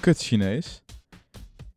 [0.00, 0.82] Kut Chinees.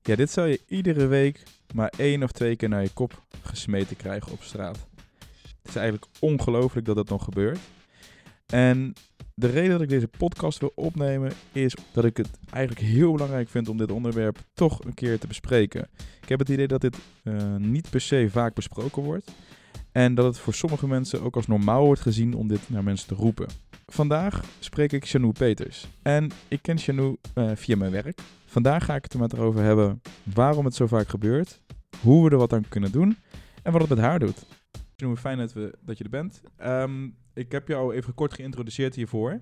[0.02, 1.44] Ja, dit zou je iedere week
[1.74, 4.88] maar één of twee keer naar je kop gesmeten krijgen op straat.
[5.62, 7.60] Het is eigenlijk ongelooflijk dat dat nog gebeurt.
[8.46, 8.94] En
[9.36, 13.50] de reden dat ik deze podcast wil opnemen is dat ik het eigenlijk heel belangrijk
[13.50, 15.88] vind om dit onderwerp toch een keer te bespreken.
[16.22, 19.32] Ik heb het idee dat dit eh, niet per se vaak besproken wordt.
[19.92, 23.08] En dat het voor sommige mensen ook als normaal wordt gezien om dit naar mensen
[23.08, 23.48] te roepen.
[23.86, 25.88] Vandaag spreek ik Janou Peters.
[26.02, 28.20] En ik ken Janou eh, via mijn werk.
[28.46, 31.60] Vandaag ga ik het er met erover hebben waarom het zo vaak gebeurt,
[32.02, 33.18] hoe we er wat aan kunnen doen
[33.64, 34.46] en wat het met haar doet.
[34.96, 36.42] Janou, fijn dat, we, dat je er bent.
[36.58, 39.42] Ehm, ik heb jou even kort geïntroduceerd hiervoor.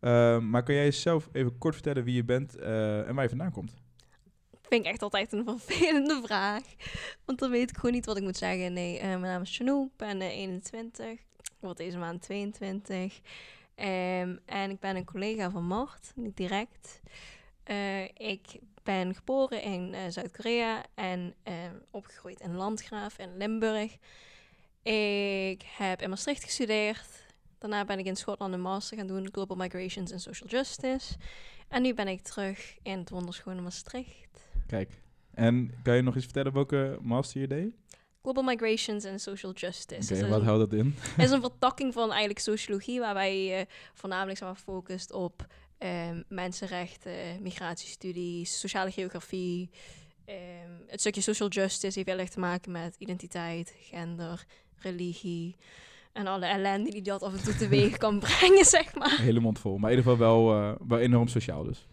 [0.00, 3.28] Ehm, maar kan jij jezelf even kort vertellen wie je bent eh, en waar je
[3.28, 3.74] vandaan komt?
[4.68, 6.62] Vind ik echt altijd een vervelende vraag.
[7.24, 8.72] Want dan weet ik gewoon niet wat ik moet zeggen.
[8.72, 11.10] Nee, eh, mijn naam is Janou, ik ben eh, 21.
[11.10, 11.20] Ik
[11.60, 13.20] word deze maand 22.
[13.74, 17.00] Ehm, en ik ben een collega van Mart, niet direct.
[17.64, 23.96] Eh, ik ben geboren in eh, Zuid-Korea en ehm, opgegroeid in Landgraaf in Limburg.
[24.82, 27.17] Ik heb in Maastricht gestudeerd.
[27.58, 31.16] Daarna ben ik in Schotland een master gaan doen, Global Migrations and Social Justice.
[31.68, 34.50] En nu ben ik terug in het wonderschone Maastricht.
[34.66, 35.02] Kijk.
[35.34, 37.74] En kan je nog eens vertellen welke master je deed?
[38.22, 40.14] Global Migrations and Social Justice.
[40.14, 40.94] Oké, wat houdt dat in?
[41.18, 45.46] is een vertakking van eigenlijk sociologie, waarbij je voornamelijk zeg maar, focust op
[45.78, 49.70] ehm, mensenrechten, migratiestudies, sociale geografie.
[50.24, 50.38] Ehm,
[50.86, 54.44] het stukje social justice heeft heel erg te maken met identiteit, gender,
[54.76, 55.56] religie
[56.18, 59.18] en alle ellende die dat af en toe teweeg kan brengen, zeg maar.
[59.20, 59.78] Hele mond vol.
[59.78, 61.86] Maar in ieder geval wel, eh, wel enorm sociaal dus,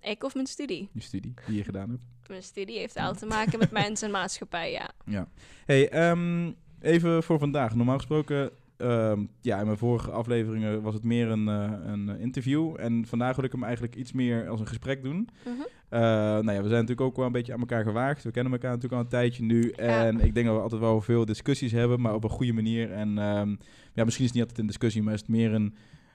[0.00, 0.88] Ik of mijn studie.
[0.92, 2.02] die studie die je gedaan hebt.
[2.28, 4.90] Mijn studie heeft wel te maken met mensen en maatschappij, ja.
[5.04, 5.28] Ja.
[5.64, 7.74] Hey, ehm, even voor vandaag.
[7.74, 12.74] Normaal gesproken, ehm, ja, in mijn vorige afleveringen was het meer een, eh, een interview.
[12.78, 15.28] En vandaag wil ik hem eigenlijk iets meer als een gesprek doen.
[15.44, 15.54] Mhm.
[15.88, 18.24] Eh, nou ja, we zijn natuurlijk ook wel een beetje aan elkaar gewaagd.
[18.24, 19.70] We kennen elkaar natuurlijk al een tijdje nu.
[19.70, 22.92] En ik denk dat we altijd wel veel discussies hebben, maar op een goede manier.
[22.92, 23.54] En ehm,
[23.92, 25.74] ja, misschien is het niet altijd een discussie, maar is het meer een,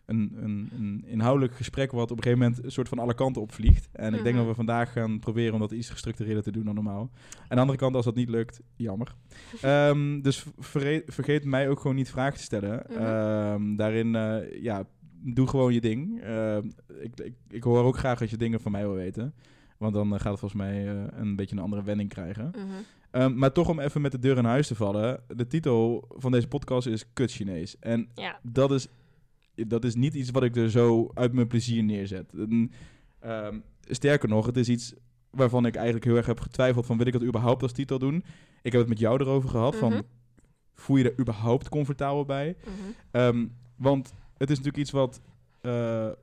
[0.10, 3.42] een, een, een inhoudelijk gesprek wat op een gegeven moment een soort van alle kanten
[3.42, 3.90] opvliegt.
[3.92, 4.38] En ik denk Mhm.
[4.38, 7.10] dat we vandaag gaan proberen om dat iets gestructureerder te doen dan normaal.
[7.40, 9.16] Aan de andere kant, als dat niet lukt, jammer.
[9.62, 10.46] Ehm, dus
[11.06, 12.84] vergeet, mij ook gewoon niet vragen te stellen.
[12.90, 13.00] Mhm.
[13.00, 14.84] Ehm, daarin, eh, ja,
[15.22, 16.22] doe gewoon je ding.
[16.22, 16.66] Ehm,
[17.02, 19.34] ik, ik, ik hoor ook graag als je dingen van mij wil weten.
[19.78, 22.52] Want dan eh, gaat het volgens mij eh, een beetje een andere wending krijgen.
[22.56, 22.68] Mhm.
[23.38, 25.20] Maar toch om even met de deur in huis te vallen.
[25.36, 27.80] De titel van deze podcast is Kut Chinees.
[27.80, 28.40] En Ja.
[28.44, 28.88] dat is,
[29.68, 32.34] dat is niet iets wat ik er zo uit mijn plezier neerzet.
[32.34, 32.72] En,
[33.20, 34.94] ehm, sterker nog, het is iets
[35.30, 38.24] waarvan ik eigenlijk heel erg heb getwijfeld van wil ik dat überhaupt als titel doen.
[38.62, 39.80] Ik heb het met jou erover gehad Mhm.
[39.80, 40.04] van
[40.74, 42.56] voel je er überhaupt comfortabel bij?
[42.62, 42.72] Mhm.
[43.12, 45.22] Ehm, want het is natuurlijk iets wat
[45.62, 46.14] eh, eh,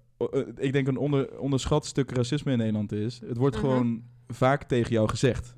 [0.57, 3.21] ik denk een onder, onderschat stuk racisme in Nederland is.
[3.21, 3.65] Het wordt Mhm.
[3.65, 5.57] gewoon vaak tegen jou gezegd.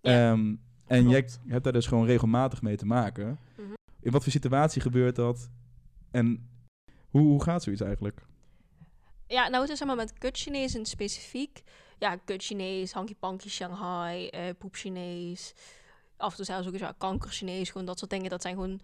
[0.00, 0.54] Ja, Ehm,
[0.86, 1.40] en jij klopt.
[1.46, 3.38] hebt daar dus gewoon regelmatig mee te maken.
[3.56, 3.66] Mhm.
[4.00, 5.50] In wat voor situatie gebeurt dat?
[6.10, 6.48] En
[7.12, 8.22] hoe, hoe gaat zoiets eigenlijk?
[9.26, 11.62] Ja, nou het is maar met kut Chinees in specifiek.
[11.98, 15.54] Ja, kut Chinees, hanky panky Shanghai, eh poep Chinees.
[16.16, 18.30] Af en toe zelfs ook eens ja, kanker Chinees, gewoon dat soort dingen.
[18.30, 18.80] Dat zijn gewoon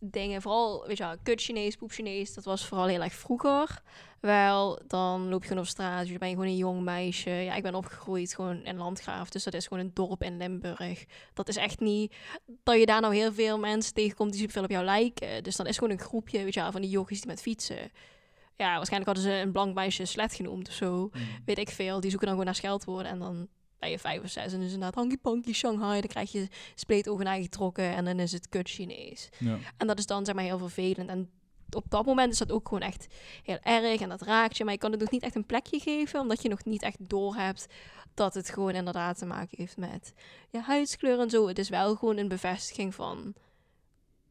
[0.00, 2.34] dingen, vooral, weet je wel, kut Chinees, poep Chinees.
[2.34, 3.82] Dat was vooral heel erg vroeger.
[4.20, 7.30] Wel, dan loop je gewoon op straat, dus dan ben je gewoon een jong meisje.
[7.30, 11.04] Ja, ik ben opgegroeid gewoon in Landgraaf, dus dat is gewoon een dorp in Limburg.
[11.34, 12.14] Dat is echt niet
[12.62, 15.42] dat je daar nou heel veel mensen tegenkomt die superveel op jou lijken.
[15.42, 17.90] Dus dan is gewoon een groepje, weet je wel, van die jochies die met fietsen
[18.58, 21.10] ja, waarschijnlijk hadden ze een blank meisje slet genoemd of zo.
[21.44, 22.00] Weet ik veel.
[22.00, 23.12] Die zoeken dan gewoon naar scheldwoorden.
[23.12, 23.48] En dan
[23.78, 24.52] ben je vijf of zes.
[24.52, 26.00] En dus inderdaad hanky panky Shanghai.
[26.00, 27.94] Dan krijg je spleetogen aangetrokken.
[27.94, 29.28] En dan is het kut Chinees.
[29.38, 29.58] Ja.
[29.76, 31.08] En dat is dan zeg maar heel vervelend.
[31.08, 31.30] En
[31.70, 33.06] op dat moment is dat ook gewoon echt
[33.42, 34.00] heel erg.
[34.00, 34.64] En dat raakt je.
[34.64, 36.20] Maar je kan het nog niet echt een plekje geven.
[36.20, 37.66] Omdat je nog niet echt doorhebt
[38.14, 40.12] dat het gewoon inderdaad te maken heeft met
[40.50, 41.48] je huidskleur en zo.
[41.48, 43.34] Het is wel gewoon een bevestiging van...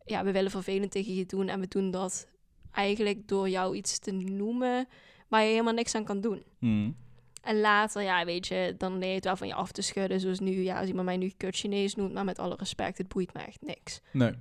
[0.05, 1.47] Ja, we willen vervelend tegen je doen.
[1.47, 2.27] En we doen dat
[2.71, 4.87] eigenlijk door jou iets te noemen...
[5.27, 6.43] waar je helemaal niks aan kan doen.
[6.59, 6.95] Hmm.
[7.41, 10.19] En later, ja, weet je, dan leer je het wel van je af te schudden.
[10.19, 13.07] Zoals nu, ja, als iemand mij nu kut Chinees noemt, maar met alle respect, het
[13.07, 14.01] boeit me echt niks.
[14.11, 14.33] Nee.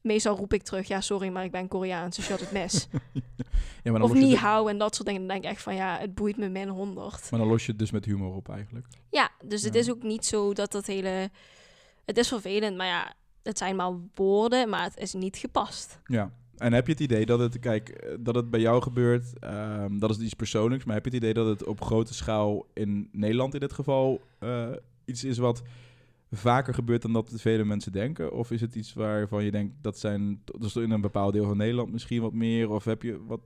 [0.00, 2.88] Meestal roep ik terug, ja, sorry, maar ik ben Koreaans, dus je had het mis.
[3.82, 5.20] Ja, maar dan, of niet hou en dat soort dingen.
[5.20, 7.30] Dan denk ik echt van, ja, het boeit me min 100.
[7.30, 8.86] maar dan los je het dus met humor op eigenlijk.
[9.10, 11.30] Ja, dus het is ook niet zo dat dat hele...
[12.04, 16.00] Het is vervelend, maar ja, het zijn maar woorden, maar het is niet gepast.
[16.04, 16.32] Ja.
[16.58, 19.98] En heb je het idee dat het, kijk, eh, dat het bij jou gebeurt, ehm,
[19.98, 23.08] dat is iets persoonlijks, maar heb je het idee dat het op grote schaal in
[23.12, 24.70] Nederland in dit geval eh,
[25.04, 25.62] iets is wat
[26.30, 28.32] vaker gebeurt dan dat vele mensen denken?
[28.32, 31.56] Of is het iets waarvan je denkt dat zijn, dus in een bepaald deel van
[31.56, 32.70] Nederland misschien wat meer?
[32.70, 33.40] Of heb je, wat,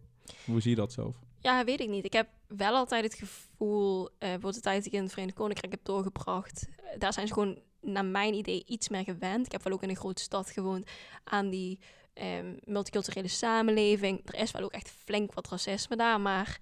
[0.45, 1.17] hoe zie je dat zelf?
[1.41, 2.05] Ja, weet ik niet.
[2.05, 5.37] Ik heb wel altijd het gevoel, uh, bijvoorbeeld de tijd die ik in het Verenigd
[5.37, 6.69] Koninkrijk heb doorgebracht,
[6.99, 9.47] daar zijn ze gewoon naar mijn idee iets meer gewend.
[9.47, 10.91] Ik heb wel ook in een grote stad gewoond
[11.25, 11.79] aan die
[12.21, 14.21] um, multiculturele samenleving.
[14.25, 16.59] Er is wel ook echt flink wat racisme daar, maar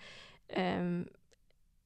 [0.56, 1.06] um,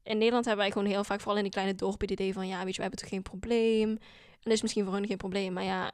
[0.03, 2.47] in Nederland hebben wij gewoon heel vaak, vooral in die kleine dorpen, het idee van,
[2.47, 3.89] ja, weet je, we hebben toch geen probleem.
[3.89, 5.93] En dat is misschien voor hun geen probleem, maar ja,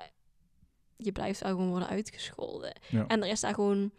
[0.97, 2.73] je blijft wel gewoon worden uitgescholden.
[3.09, 3.91] En er is daar gewoon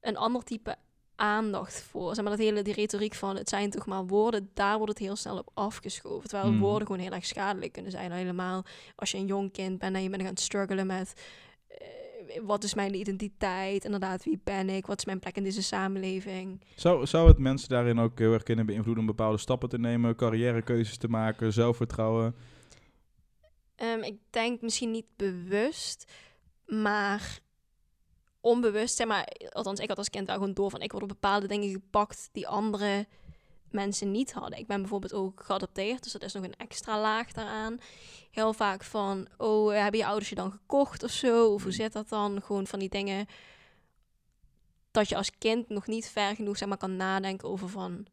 [0.00, 0.76] een ander type
[1.16, 2.14] aandacht voor.
[2.14, 5.02] Zeg maar dat hele die retoriek van het zijn toch maar woorden, daar wordt het
[5.02, 6.28] heel snel op afgeschoven.
[6.28, 6.60] Terwijl mm.
[6.60, 8.12] woorden gewoon heel erg schadelijk kunnen zijn.
[8.12, 8.64] Helemaal
[8.96, 11.12] als je een jong kind bent en je bent gaan struggelen met
[11.70, 11.76] uh,
[12.42, 16.60] wat is mijn identiteit, inderdaad, wie ben ik, wat is mijn plek in deze samenleving.
[16.76, 20.16] Zou, zou het mensen daarin ook heel erg kunnen beïnvloeden om bepaalde stappen te nemen,
[20.16, 22.34] carrièrekeuzes te maken, zelfvertrouwen?
[23.82, 26.12] Um, ik denk misschien niet bewust,
[26.66, 27.40] maar
[28.40, 31.08] onbewust, zeg maar, althans ik had als kind wel gewoon door van ik word op
[31.08, 33.06] bepaalde dingen gepakt die andere
[33.72, 34.58] mensen niet hadden.
[34.58, 37.78] Ik ben bijvoorbeeld ook geadopteerd, dus dat is nog een extra laag daaraan.
[38.30, 41.52] Heel vaak van, oh, hebben je ouders je dan gekocht of zo?
[41.52, 42.42] Of hoe zit dat dan?
[42.42, 43.26] Gewoon van die dingen
[44.90, 48.06] dat je als kind nog niet ver genoeg zeg maar, kan nadenken over van,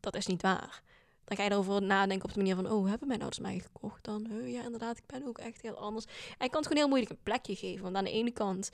[0.00, 0.82] dat is niet waar.
[1.24, 4.04] Dan ga je erover nadenken op de manier van, oh, hebben mijn ouders mij gekocht
[4.04, 4.28] dan?
[4.44, 6.04] Ja, inderdaad, ik ben ook echt heel anders.
[6.04, 7.82] En ik kan het gewoon heel moeilijk een plekje geven.
[7.82, 8.70] Want aan de ene kant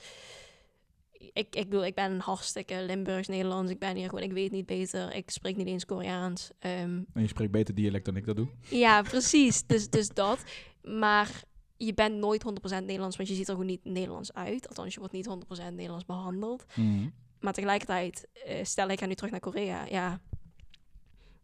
[1.33, 3.71] ik, ik bedoel, ik ben hartstikke Limburgs Nederlands.
[3.71, 5.13] Ik ben hier gewoon, ik weet niet beter.
[5.13, 6.51] Ik spreek niet eens Koreaans.
[6.59, 8.47] Um, en je spreekt beter dialect dan ik dat doe?
[8.69, 9.65] Ja, precies.
[9.65, 10.43] dus, dus dat.
[10.83, 11.43] Maar
[11.77, 14.67] je bent nooit 100% Nederlands, want je ziet er gewoon niet Nederlands uit.
[14.67, 16.65] Althans, je wordt niet 100% Nederlands behandeld.
[16.75, 17.09] Mhm.
[17.39, 19.85] Maar tegelijkertijd, uh, stel ik ga nu terug naar Korea.
[19.89, 20.21] Ja,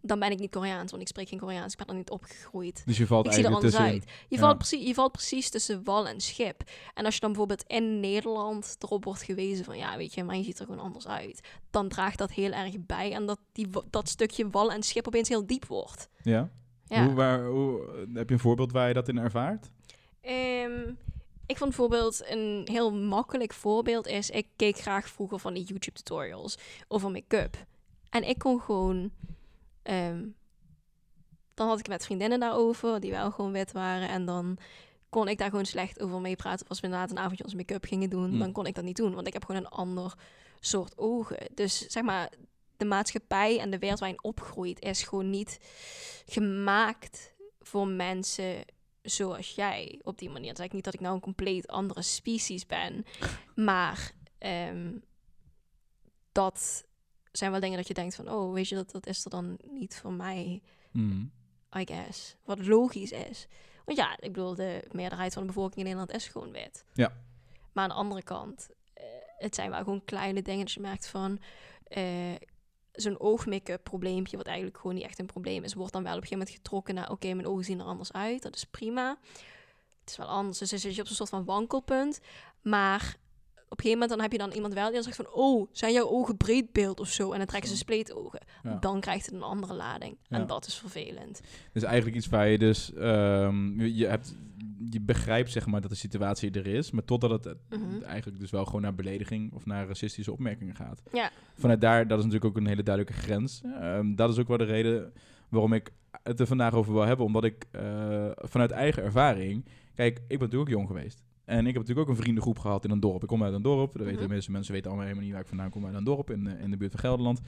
[0.01, 1.71] dan ben ik niet Koreaans, want ik spreek geen Koreaans.
[1.71, 2.83] Ik ben er niet opgegroeid.
[2.85, 4.15] Dus je valt ik eigenlijk zie er anders uit.
[4.29, 6.63] Je, valt precies, je valt precies tussen wal en schip.
[6.94, 9.77] En als je dan bijvoorbeeld in Nederland erop wordt gewezen van...
[9.77, 11.47] ja, weet je, maar je ziet er gewoon anders uit.
[11.69, 13.13] Dan draagt dat heel erg bij.
[13.13, 16.09] En dat die, dat stukje wal en schip opeens heel diep wordt.
[16.21, 16.49] Ja?
[16.85, 17.05] ja.
[17.05, 19.69] Hoe, waar, hoe, heb je een voorbeeld waar je dat in ervaart?
[20.21, 20.97] Um,
[21.45, 24.29] ik vond bijvoorbeeld een heel makkelijk voorbeeld is...
[24.29, 26.57] ik keek graag vroeger van die YouTube tutorials
[26.88, 27.65] over make-up.
[28.09, 29.11] En ik kon gewoon
[29.87, 30.25] Ehm,
[31.53, 34.09] dan had ik met vriendinnen daarover, die wel gewoon wit waren.
[34.09, 34.57] En dan
[35.09, 36.67] kon ik daar gewoon slecht over meepraten.
[36.67, 38.39] Als we inderdaad een avondje ons make-up gingen doen, hmm.
[38.39, 39.13] dan kon ik dat niet doen.
[39.13, 40.13] Want ik heb gewoon een ander
[40.59, 41.37] soort ogen.
[41.53, 42.31] Dus zeg maar,
[42.77, 45.59] de maatschappij en de wereld waarin opgroeit is gewoon niet
[46.25, 48.65] gemaakt voor mensen
[49.01, 50.49] zoals jij op die manier.
[50.49, 53.05] Het is niet dat ik nou een compleet andere species ben,
[53.55, 55.03] maar um,
[56.31, 56.86] dat
[57.37, 59.57] zijn wel dingen dat je denkt van, oh, weet je, dat, dat is er dan
[59.71, 60.61] niet voor mij,
[60.91, 61.31] mm.
[61.77, 62.35] I guess.
[62.45, 63.47] Wat logisch is.
[63.85, 66.85] Want ja, ik bedoel, de meerderheid van de bevolking in Nederland is gewoon wit.
[66.93, 67.13] Ja.
[67.71, 69.03] Maar aan de andere kant, uh,
[69.37, 71.39] het zijn wel gewoon kleine dingen dat je merkt van...
[71.97, 72.35] Uh,
[72.91, 76.21] zo'n oogmake-up probleempje, wat eigenlijk gewoon niet echt een probleem is, wordt dan wel op
[76.21, 79.17] een gegeven moment getrokken naar, oké, mijn ogen zien er anders uit, dat is prima.
[79.99, 82.19] Het is wel anders, dus dan zit je op een soort van wankelpunt.
[82.61, 83.17] Maar
[83.69, 85.27] op een gegeven moment dan heb je dan iemand wel die dan zegt van...
[85.31, 87.31] oh, zijn jouw ogen breedbeeld of zo?
[87.31, 88.39] En dan trekken ze spleetogen.
[88.79, 90.17] Dan krijgt het een andere lading.
[90.29, 91.41] En dat is vervelend.
[91.73, 92.92] Dus eigenlijk iets waar je dus...
[92.95, 94.35] Um, je, hebt,
[94.89, 96.92] je begrijpt zeg maar dat de situatie er is...
[96.92, 98.03] maar totdat het mhm.
[98.03, 99.53] eigenlijk dus wel gewoon naar belediging...
[99.53, 101.01] of naar racistische opmerkingen gaat.
[101.13, 101.31] Ja.
[101.56, 103.61] Vanuit daar, dat is natuurlijk ook een hele duidelijke grens.
[103.81, 105.13] Um, dat is ook wel de reden
[105.49, 105.92] waarom ik
[106.23, 107.25] het er vandaag over wil hebben.
[107.25, 109.65] Omdat ik uh, vanuit eigen ervaring...
[109.95, 111.23] Kijk, ik ben natuurlijk jong geweest.
[111.47, 113.21] En ik heb natuurlijk ook een vriendengroep gehad in een dorp.
[113.21, 113.97] Ik kom uit een dorp.
[113.97, 115.85] Dat weten de meeste mensen weten allemaal helemaal niet waar ik vandaan kom.
[115.85, 117.42] Uit een dorp in, in de buurt van Gelderland.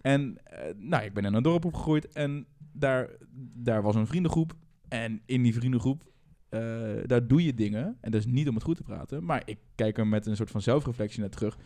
[0.00, 2.12] En uh, nou, ik ben in een dorp opgegroeid.
[2.12, 3.10] En daar,
[3.54, 4.52] daar was een vriendengroep.
[4.88, 6.02] En in die vriendengroep,
[6.50, 6.60] uh,
[7.06, 7.96] daar doe je dingen.
[8.00, 9.24] En dat is niet om het goed te praten.
[9.24, 11.58] Maar ik kijk er met een soort van zelfreflectie naar terug.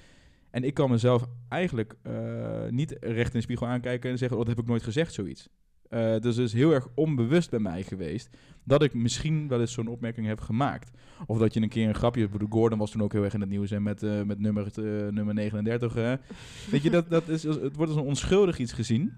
[0.50, 4.44] En ik kan mezelf eigenlijk uh, niet recht in de spiegel aankijken en zeggen: Oh,
[4.44, 5.48] dat heb ik nooit gezegd, zoiets.
[5.94, 9.72] Uh, dus het is heel erg onbewust bij mij geweest dat ik misschien wel eens
[9.72, 10.90] zo'n opmerking heb gemaakt.
[11.26, 12.28] Of dat je een keer een grapje...
[12.28, 14.66] Bedoel, Gordon was toen ook heel erg in het nieuws en met, uh, met nummer,
[14.78, 15.94] uh, nummer 39.
[16.70, 19.12] Weet je, dat, dat is, het wordt als een onschuldig iets gezien.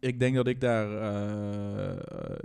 [0.00, 0.88] Ik denk dat ik daar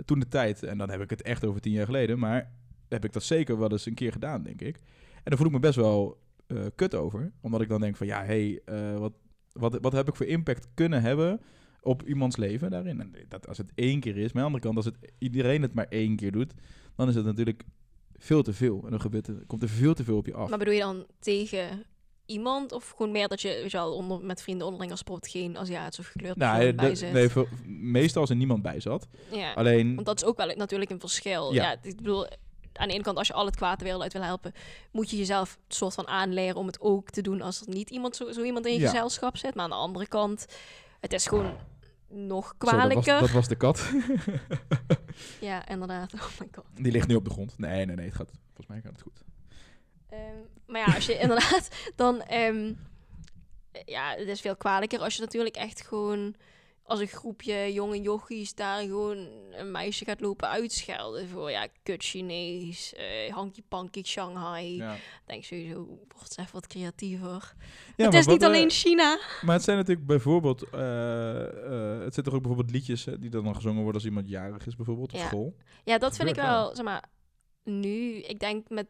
[0.04, 0.62] toen de tijd...
[0.62, 2.18] En dan heb ik het echt over tien jaar geleden...
[2.18, 2.50] Maar
[2.88, 4.76] heb ik dat zeker wel eens een keer gedaan, denk ik.
[5.14, 6.20] En daar voel ik me best wel
[6.74, 7.32] kut over.
[7.40, 8.06] Omdat ik dan denk van...
[8.06, 9.12] Ja, hé, hey, wat,
[9.52, 11.40] wat, wat heb ik voor impact kunnen hebben
[11.82, 13.00] op iemands leven daarin.
[13.00, 15.62] En dat als het één keer is, maar aan de andere kant, als het, iedereen
[15.62, 16.52] het maar één keer doet,
[16.96, 17.62] dan is het natuurlijk
[18.16, 18.80] veel te veel.
[18.84, 20.48] En dan gebeurt er, komt er veel te veel op je af.
[20.48, 21.84] Maar bedoel je dan tegen
[22.26, 22.72] iemand?
[22.72, 25.58] Of gewoon meer dat je, weet je wel, onder, met vrienden onderling als bijvoorbeeld geen
[25.58, 27.12] Aziatische of gekleurd Nou, bij zit?
[27.12, 29.08] nee, voor- meestal als er niemand bij zat.
[29.30, 29.52] ja.
[29.52, 31.52] Alleen, Want dat is ook wel natuurlijk een verschil.
[31.54, 31.62] Ja.
[31.62, 31.76] Ja.
[31.82, 32.26] ik bedoel,
[32.72, 34.52] aan de ene kant, als je al het kwaad de wereld uit wil helpen,
[34.92, 37.90] moet je jezelf een soort van aanleren om het ook te doen als er niet
[37.90, 38.88] iemand zo, zo iemand in je Ja.
[38.88, 39.54] gezelschap zit.
[39.54, 40.46] Maar aan de andere kant,
[41.00, 41.56] het is gewoon
[42.08, 43.20] nog zo, dat, was, kwalijker.
[43.20, 43.90] dat was de kat.
[45.40, 46.14] Ja, inderdaad.
[46.14, 46.64] Oh my god.
[46.74, 47.58] Die ligt nu op de grond.
[47.58, 49.22] Nee, nee, nee, het gaat, volgens mij gaat het goed.
[50.08, 52.22] Ehm, maar ja, als je inderdaad dan...
[52.22, 52.72] ehm,
[53.84, 56.34] ja, het is veel kwalijker als je natuurlijk echt gewoon...
[56.90, 62.02] Als een groepje jonge jochies daar gewoon een meisje gaat lopen uitschelden voor ja, kut
[62.02, 64.76] Chinees, eh hanky panky Shanghai.
[64.76, 64.96] Ja.
[65.26, 67.54] denk sowieso, wordt het even wat creatiever.
[67.96, 69.18] Ja, het is niet eh, alleen China.
[69.42, 70.62] Maar het zijn natuurlijk bijvoorbeeld...
[70.62, 74.66] eh, het zijn toch ook bijvoorbeeld liedjes hè, die dan gezongen worden als iemand jarig
[74.66, 75.26] is bijvoorbeeld op Ja.
[75.26, 75.56] school.
[75.84, 77.04] Ja, dat vind ik wel, zeg maar,
[77.64, 78.86] nu, ik denk met,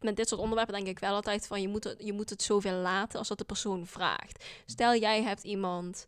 [0.00, 2.42] met dit soort onderwerpen denk ik wel altijd van, je moet, het, je moet het
[2.42, 4.44] zoveel laten als dat de persoon vraagt.
[4.66, 6.06] Stel, jij hebt iemand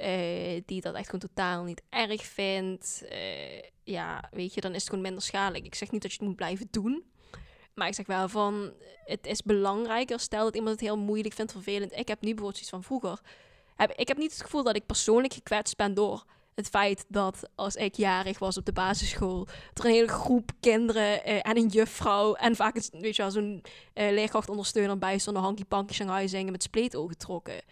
[0.00, 4.80] eh, die dat echt gewoon totaal niet erg vindt, eh, ja, weet je, dan is
[4.80, 5.64] het gewoon minder schadelijk.
[5.64, 7.04] Ik zeg niet dat je het moet blijven doen,
[7.74, 8.72] maar ik zeg wel van,
[9.04, 11.96] het is belangrijker, stel dat iemand het heel moeilijk vindt, vervelend.
[11.96, 13.20] Ik heb nu bijvoorbeeld iets van vroeger,
[13.76, 17.48] heb, ik heb niet het gevoel dat ik persoonlijk gekwetst ben door het feit dat
[17.54, 21.68] als ik jarig was op de basisschool, er een hele groep kinderen eh, en een
[21.68, 23.62] juffrouw en vaak een, weet je wel, zo'n
[23.94, 27.62] leerkrachtondersteuner bij stonden hanky panky Shanghai zingen met spleetogen trokken.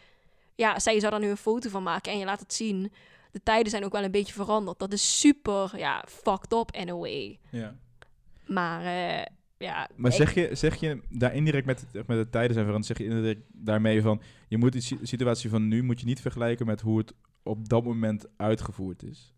[0.59, 2.93] Ja, zij zou daar nu een foto van maken en je laat het zien.
[3.31, 4.79] De tijden zijn ook wel een beetje veranderd.
[4.79, 7.38] Dat is super, ja, fucked up in a way.
[7.50, 7.77] Ja.
[8.47, 9.25] Maar eh,
[9.59, 12.99] ja, Maar zeg je, zeg je daar indirect met, met de tijden zijn veranderd, zeg
[12.99, 16.67] je indirect daarmee van, je moet die si- situatie van nu moet je niet vergelijken
[16.67, 17.12] met hoe het
[17.43, 19.35] op dat moment uitgevoerd is.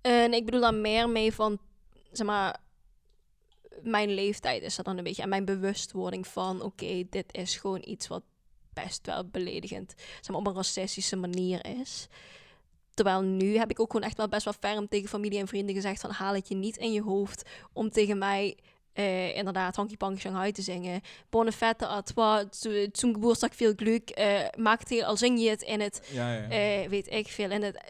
[0.00, 1.58] En ik bedoel daar meer mee van,
[2.12, 2.58] zeg maar,
[3.82, 5.22] mijn leeftijd is er dan een beetje.
[5.22, 8.22] En mijn bewustwording van, oké, dit is gewoon iets wat
[8.84, 12.06] best wel beledigend, zeg maar, op een racistische manier is.
[12.94, 15.74] Terwijl nu heb ik ook gewoon echt wel best wel ferm tegen familie en vrienden
[15.74, 18.56] gezegd van, haal het je niet in je hoofd om tegen mij...
[18.92, 21.00] eh, inderdaad, Hanky Panky Shanghai te zingen.
[21.30, 24.10] Bonne fette à toi, zu- zum Geburtstag veel geluk.
[24.10, 26.48] eh maak het heel, al zing je het in het Ja, ja.
[26.48, 27.80] eh, weet ik veel, in het,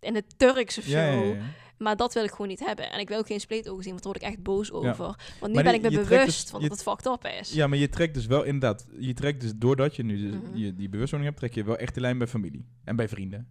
[0.00, 0.98] in het Turks of zo.
[0.98, 1.36] ja.
[1.78, 2.90] Maar dat wil ik gewoon niet hebben.
[2.90, 4.96] En ik wil ook geen spleetogen zien, want daar word ik echt boos over.
[5.04, 7.52] Want nu Maar ben die- ik me bewust dus- van dat het fucked up is.
[7.52, 10.56] Ja, maar je trekt dus wel inderdaad, je trekt dus doordat je nu dus Mhm.
[10.56, 13.48] je, die bewustwording hebt, trek je wel echt de lijn bij familie en bij vrienden.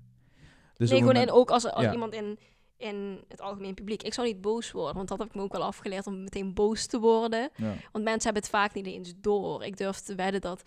[0.77, 1.91] Dus nee, gewoon en ook als, als ja.
[1.91, 2.39] iemand in,
[2.77, 4.03] in het algemeen publiek.
[4.03, 6.53] Ik zou niet boos worden, want dat heb ik me ook wel afgeleerd om meteen
[6.53, 7.49] boos te worden.
[7.55, 7.73] ja.
[7.91, 9.63] Want mensen hebben het vaak niet eens door.
[9.63, 10.61] Ik durf te wedden dat...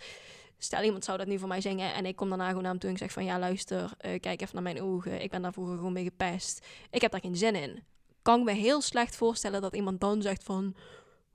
[0.57, 2.79] Stel, iemand zou dat nu voor mij zingen en ik kom daarna gewoon naar hem
[2.79, 3.25] toe en zeg van...
[3.25, 5.21] Ja, luister, eh, kijk even naar mijn ogen.
[5.21, 6.65] Ik ben daar vroeger gewoon mee gepest.
[6.91, 7.83] Ik heb daar geen zin in.
[8.21, 10.75] Kan ik me heel slecht voorstellen dat iemand dan zegt van...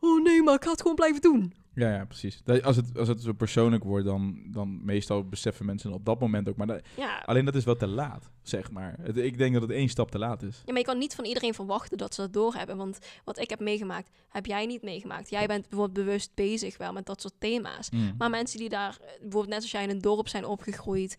[0.00, 1.54] Oh nee, maar ik ga het gewoon blijven doen.
[1.74, 2.40] Ja, ja, precies.
[2.44, 6.20] Dat, als, het, als het zo persoonlijk wordt, dan, dan meestal beseffen mensen op dat
[6.20, 6.56] moment ook.
[6.56, 8.96] Maar dat- Ja, alleen dat is wel te laat, zeg maar.
[9.02, 10.56] Het, ik denk dat het één stap te laat is.
[10.64, 12.76] Ja, maar je kan niet van iedereen verwachten dat ze dat doorhebben.
[12.76, 15.30] Want wat ik heb meegemaakt, heb jij niet meegemaakt.
[15.30, 17.90] Jij bent bijvoorbeeld bewust bezig wel met dat soort thema's.
[17.90, 18.14] Mm.
[18.18, 21.16] Maar mensen die daar, bijvoorbeeld net als jij in een dorp zijn opgegroeid,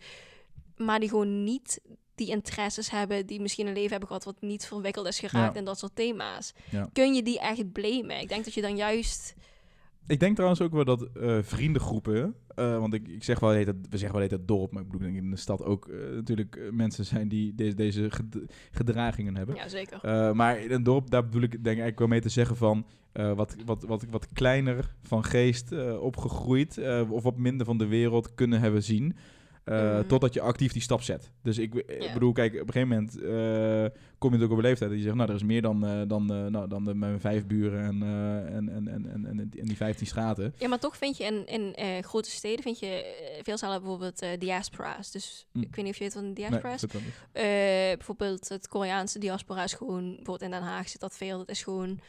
[0.76, 1.80] maar die gewoon niet
[2.14, 5.58] die interesses hebben, die misschien een leven hebben gehad wat niet verwikkeld is geraakt Ja.
[5.58, 6.52] in dat soort thema's.
[6.70, 6.88] Ja.
[6.92, 8.20] Kun je die echt blamen?
[8.20, 9.34] Ik denk dat je dan juist...
[10.06, 13.66] Ik denk trouwens ook wel dat eh, vriendengroepen, eh, want ik, ik zeg wel, heet
[13.66, 15.64] het, we zeggen wel heet het dorp, maar ik bedoel denk ik in de stad
[15.64, 18.38] ook eh, natuurlijk mensen zijn die deze, deze ged-
[18.70, 19.54] gedragingen hebben.
[19.54, 20.34] Ja, zeker.
[20.36, 22.86] Maar in een dorp, daar bedoel ik denk ik eigenlijk wel mee te zeggen van
[23.12, 28.60] wat, wat, wat, wat kleiner van geest opgegroeid of wat minder van de wereld kunnen
[28.60, 29.16] hebben zien.
[29.64, 30.06] Eh, Mhm.
[30.06, 31.30] Totdat je actief die stap zet.
[31.42, 32.12] Dus ik, ik Ja.
[32.12, 35.04] bedoel, kijk, op een gegeven moment eh, kom je natuurlijk op een leeftijd dat je
[35.04, 37.84] zegt, nou, er is meer dan, eh, dan, eh, nou, dan de, mijn vijf buren
[37.84, 40.54] en, eh, en, en, en, en, en, en die vijftien straten.
[40.58, 43.80] Ja, maar toch vind je in, in eh, grote steden vind je eh, veel sneller
[43.80, 45.10] bijvoorbeeld eh, diaspora's.
[45.10, 45.60] Dus Hm.
[45.60, 47.90] ik weet niet of je weet wat een Nee.
[47.90, 51.38] Eh, bijvoorbeeld het Koreaanse diaspora is gewoon, bijvoorbeeld in Den Haag zit dat veel.
[51.38, 52.00] Dat is gewoon,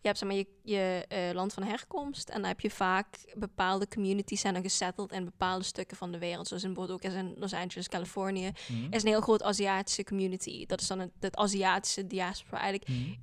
[0.00, 3.06] je hebt zeg maar je, je eh, land van herkomst en dan heb je vaak
[3.34, 6.46] bepaalde communities zijn dan gesetteld in bepaalde stukken van de wereld.
[6.48, 8.86] Zoals in bijvoorbeeld ook is in Los Angeles, Californië, Mhm.
[8.92, 10.66] is een heel groot Aziatische community.
[10.66, 12.60] Dat is dan het, het Aziatische diaspora.
[12.60, 13.14] Eigenlijk Mhm.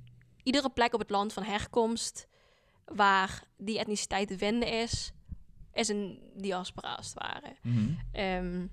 [0.42, 2.26] iedere plek op het land van herkomst
[2.84, 5.12] waar die etniciteit te vinden is,
[5.72, 7.56] is een diaspora als het ware.
[7.62, 7.90] Mhm.
[8.12, 8.66] Ehm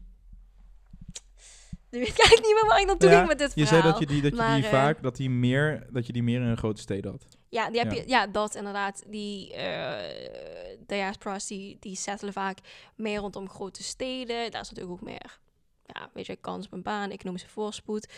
[1.90, 3.82] nu weet ik eigenlijk niet meer waar ik naartoe Ja, ging met dit Je verhaal.
[3.82, 6.14] zei dat je die, dat je Maar, die eh, vaak, dat die meer, dat je
[6.14, 7.28] die meer in een grote steden had.
[7.54, 8.02] Ja, die heb Ja.
[8.02, 9.04] Je, ja, dat inderdaad.
[9.08, 10.44] Die eh
[10.88, 12.58] diaspora's die, die settelen vaak
[12.96, 14.52] meer rondom grote steden.
[14.52, 15.40] Daar is natuurlijk ook meer,
[15.86, 18.14] ja, weet je, kans op een baan, economische voorspoed.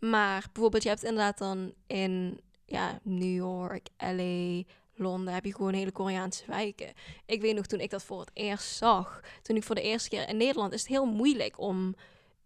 [0.00, 4.62] Maar bijvoorbeeld, je hebt inderdaad dan in ja, New York, LA,
[4.96, 6.92] Londen heb je gewoon hele Koreaanse wijken.
[7.26, 10.08] Ik weet nog toen ik dat voor het eerst zag, toen ik voor de eerste
[10.08, 11.94] keer in Nederland, is het heel moeilijk om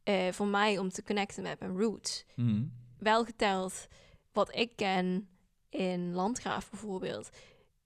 [0.03, 2.25] eh, voor mij om te connecten met mijn roots.
[2.35, 2.65] Mhm.
[2.99, 3.89] Wel geteld
[4.33, 5.29] wat ik ken
[5.71, 7.31] in Landgraaf bijvoorbeeld.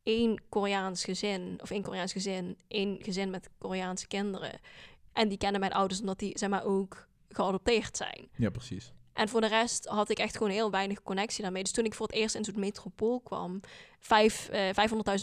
[0.02, 4.58] één Koreaans gezin, of één Koreaans gezin, één gezin met Koreaanse kinderen.
[5.12, 8.28] En die kennen mijn ouders omdat die, zeg maar, ook geadopteerd zijn.
[8.36, 8.92] Ja, precies.
[9.12, 11.62] En voor de rest had ik echt gewoon heel weinig connectie daarmee.
[11.62, 13.60] Dus toen ik voor het eerst in zo'n metropool kwam,
[13.98, 14.68] vijf, eh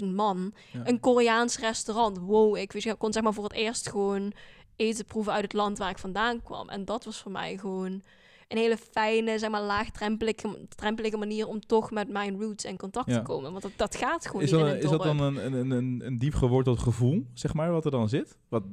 [0.01, 0.88] 500.000 man, Ja.
[0.88, 2.18] een Koreaans restaurant.
[2.18, 4.34] Wow, ik wist, ik kon zeg maar voor het eerst gewoon
[4.75, 6.70] eten proeven uit het land waar ik vandaan kwam.
[6.70, 8.04] En dat was voor mij gewoon
[8.50, 13.10] een hele fijne, zeg maar, laagdrempelige drempelige manier om toch met mijn roots in contact
[13.10, 13.15] Ja.
[13.18, 13.51] te komen.
[13.51, 16.01] Want dat, dat gaat gewoon Is niet dat, in is dat dan een, een, een,
[16.06, 18.38] een diep geworteld gevoel, zeg maar, wat er dan zit?
[18.48, 18.63] Wat,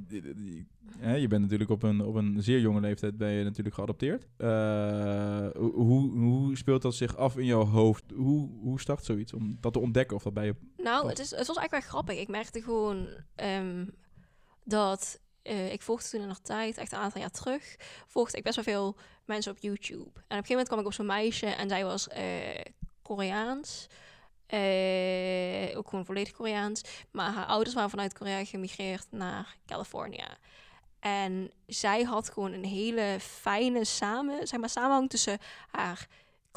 [0.99, 4.27] hè, je bent natuurlijk op een, op een zeer jonge leeftijd ben je natuurlijk geadopteerd.
[4.37, 8.05] Eh, hoe, hoe speelt dat zich af in jouw hoofd?
[8.15, 10.55] Hoe, hoe start zoiets om dat te ontdekken of dat bij je...
[10.77, 12.19] Nou, het, is, het was eigenlijk wel grappig.
[12.19, 13.87] Ik merkte gewoon ehm,
[14.65, 18.43] dat eh, ik volgde toen in de tijd, echt een aantal jaar terug, volgde ik
[18.45, 19.97] best wel veel mensen op YouTube.
[19.99, 22.25] En op een gegeven moment kwam ik op zo'n meisje en zij was eh,
[23.03, 23.87] Koreaans.
[24.47, 26.83] Eh, ook gewoon volledig Koreaans.
[27.11, 30.37] Maar haar ouders waren vanuit Korea gemigreerd naar California.
[31.01, 35.39] En zij had gewoon een hele fijne samen, zeg maar, samenhang tussen
[35.71, 36.09] haar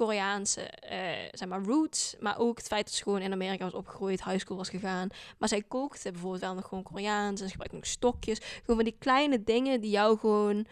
[0.06, 3.74] Koreaanse eh, zeg maar, roots, maar ook het feit dat ze gewoon in Amerika was
[3.74, 5.10] opgegroeid, high school was gegaan.
[5.38, 8.40] Maar zij kookte bijvoorbeeld wel nog gewoon Koreaans en ze gebruikte nog stokjes.
[8.40, 10.66] Gewoon van die kleine dingen die jou gewoon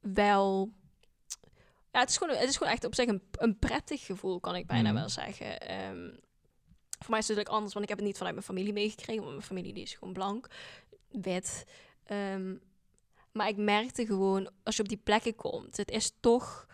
[0.00, 0.70] wel...
[1.94, 4.56] Ja, het is gewoon, het is gewoon echt op zich een, een prettig gevoel, kan
[4.56, 4.98] ik bijna Mhm.
[4.98, 5.60] wel zeggen.
[5.60, 6.08] Ehm,
[6.98, 9.20] voor mij is het natuurlijk anders, want ik heb het niet vanuit mijn familie meegekregen,
[9.22, 10.46] want mijn familie die is gewoon blank,
[11.10, 11.64] wit.
[12.04, 12.54] Ehm,
[13.32, 16.66] maar ik merkte gewoon, als je op die plekken komt, het is toch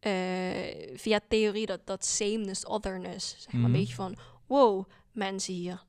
[0.00, 3.64] eh, via theorie dat, dat sameness, otherness, zeg maar, Mhm.
[3.74, 5.84] een beetje van, wow, mensen hier,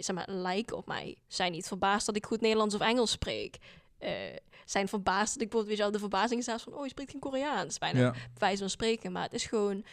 [0.00, 3.56] zeg maar, lijken op mij, zijn niet verbaasd dat ik goed Nederlands of Engels spreek.
[3.98, 4.12] Eh,
[4.64, 6.88] zijn verbaasd dat ik bijvoorbeeld, weet je wel, de verbazing is zelfs van, oh, je
[6.88, 9.12] spreekt geen Koreaans, bijna Ja, wijze van spreken.
[9.12, 9.84] Maar het is gewoon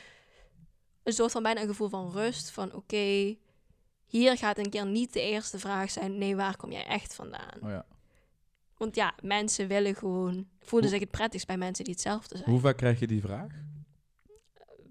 [1.04, 2.51] een soort van bijna een gevoel van rust.
[2.51, 3.36] Van oké,
[4.06, 6.17] hier gaat een keer niet de eerste vraag zijn.
[6.17, 7.58] Nee, waar kom jij echt vandaan?
[7.62, 7.86] oh ja.
[8.78, 10.48] Want ja, mensen willen gewoon...
[10.60, 12.50] Voelen zich het prettigst bij mensen die hetzelfde zijn.
[12.50, 13.52] Hoe vaak krijg je die vraag?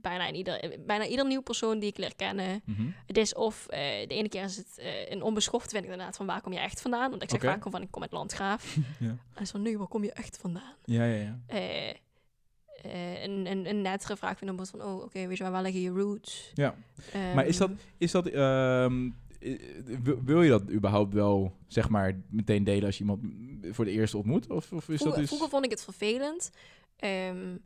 [0.02, 2.62] Bijna, in ieder, bijna ieder nieuw persoon die ik leer kennen.
[2.64, 2.82] Mhm.
[3.06, 3.66] Het is of...
[3.68, 6.52] eh, de ene keer is het eh, een onbeschoft vind ik inderdaad van waar kom
[6.52, 7.10] je echt vandaan?
[7.10, 7.48] Want ik zeg Oké.
[7.50, 8.76] vaak van ik kom uit Landgraaf.
[8.98, 9.16] Ja.
[9.34, 10.74] En van nee, waar kom je echt vandaan?
[10.84, 11.38] Ja, ja, ja.
[11.46, 11.88] Eh,
[12.82, 15.52] eh, een, een, een nettere vraag vind ik dan van oh, oké, weet je waar,
[15.52, 16.50] waar liggen je roots?
[16.54, 16.74] ja.
[17.34, 19.10] Maar is dat, Ehm, is dat ehm,
[19.40, 19.58] eh,
[20.24, 23.20] wil- je dat überhaupt wel, zeg maar, meteen delen als je iemand
[23.74, 24.50] voor de eerste ontmoet?
[24.50, 25.26] Of, of is vroeger, dat iets...
[25.28, 26.50] vroeger vond ik het vervelend.
[26.96, 27.56] Ehm,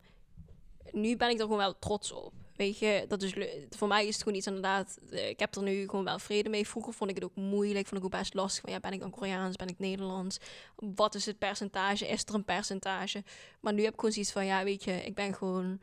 [0.95, 2.33] nu ben ik er gewoon wel trots op.
[2.55, 3.33] Weet je, dat is
[3.69, 4.97] voor mij is het gewoon iets inderdaad.
[5.11, 6.67] eh, ik heb er nu gewoon wel vrede mee.
[6.67, 8.61] Vroeger vond ik het ook moeilijk, vond ik ook best lastig.
[8.61, 10.37] Van ja, ben ik dan Koreaans, ben ik Nederlands?
[10.75, 12.07] Wat is het percentage?
[12.07, 13.23] Is er een percentage?
[13.59, 15.79] Maar nu heb ik gewoon zoiets van ja, weet je, ik ben gewoon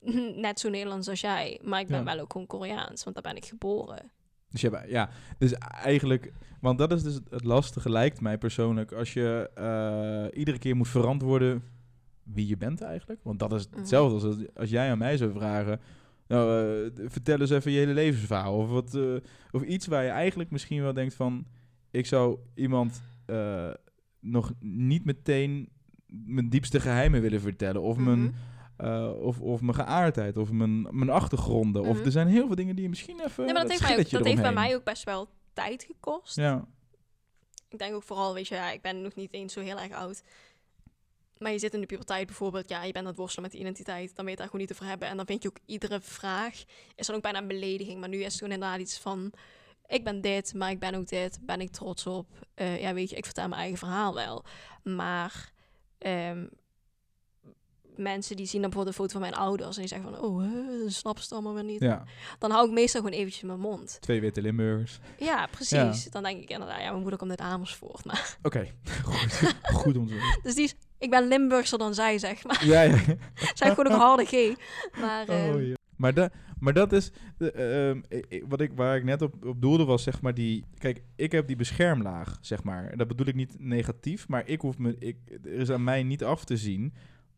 [0.46, 2.04] net zo Nederlands als jij, maar ik ben Ja.
[2.04, 4.10] wel ook gewoon Koreaans, want daar ben ik geboren.
[4.50, 8.92] Dus je hebt- ja, dus eigenlijk, want dat is dus het lastige, lijkt mij persoonlijk,
[8.92, 11.64] als je eh, iedere keer moet verantwoorden
[12.22, 13.20] wie je bent eigenlijk.
[13.24, 13.78] Want dat is Mhm.
[13.78, 15.80] hetzelfde als als- jij aan mij zou vragen,
[16.28, 18.56] nou, eh, vertel eens even je hele levensverhaal.
[18.56, 19.14] Of, wat, eh,
[19.50, 21.46] of iets waar je eigenlijk misschien wel denkt van,
[21.90, 23.70] ik zou iemand eh,
[24.20, 25.68] nog niet meteen
[26.06, 27.82] mijn diepste geheimen willen vertellen.
[27.82, 28.18] Of mijn...
[28.20, 28.32] Mhm.
[29.20, 31.82] of, of mijn geaardheid, of mijn, mijn achtergronden.
[31.82, 32.04] Of Mhm.
[32.04, 33.44] er zijn heel veel dingen die je misschien even.
[33.44, 35.84] Nee, maar dat, heeft, mij ook, schilletje dat heeft bij mij ook best wel tijd
[35.84, 36.36] gekost.
[36.36, 36.64] Ja,
[37.68, 39.92] Ik denk ook vooral, weet je, ja, ik ben nog niet eens zo heel erg
[39.92, 40.22] oud.
[41.42, 43.60] Maar je zit in de puberteit bijvoorbeeld, ja, je bent aan het worstelen met die
[43.60, 45.08] identiteit, dan weet je daar gewoon niet over hebben.
[45.08, 46.62] En dan vind je ook iedere vraag,
[46.94, 48.00] is dan ook bijna een belediging.
[48.00, 49.32] Maar nu is het gewoon inderdaad iets van,
[49.86, 52.26] ik ben dit, maar ik ben ook dit, ben ik trots op.
[52.54, 54.44] Eh, ja, weet je, ik vertel mijn eigen verhaal wel.
[54.82, 55.52] Maar
[55.98, 56.44] ehm,
[57.96, 60.82] mensen die zien dan bijvoorbeeld een foto van mijn ouders en die zeggen van, oh,
[60.82, 61.80] dat snap ze het allemaal weer niet.
[61.80, 62.04] ja.
[62.38, 63.96] Dan hou ik meestal gewoon eventjes mijn mond.
[64.00, 64.98] Twee witte Limburgers.
[65.18, 66.04] Ja, precies.
[66.04, 68.04] Dan denk ik inderdaad, ja, mijn moeder komt uit Amersfoort.
[68.04, 68.68] Maar, Oké,
[69.04, 70.40] goed, goed om te weten.
[70.42, 72.66] dus die is, ik ben Limburgser dan zij, zeg maar.
[72.66, 72.98] Ja, ja.
[73.54, 74.56] zij gewoon een harde G.
[75.00, 75.74] Maar ehm, Oh, ja.
[75.96, 79.84] Maar, da, maar dat is de, ehm, wat ik, waar ik net op, op doelde,
[79.84, 80.64] was zeg maar die.
[80.78, 82.88] Kijk, ik heb die beschermlaag, zeg maar.
[82.88, 84.96] En dat bedoel ik niet negatief, maar ik hoef me.
[84.98, 86.92] Ik, er is aan mij niet af te zien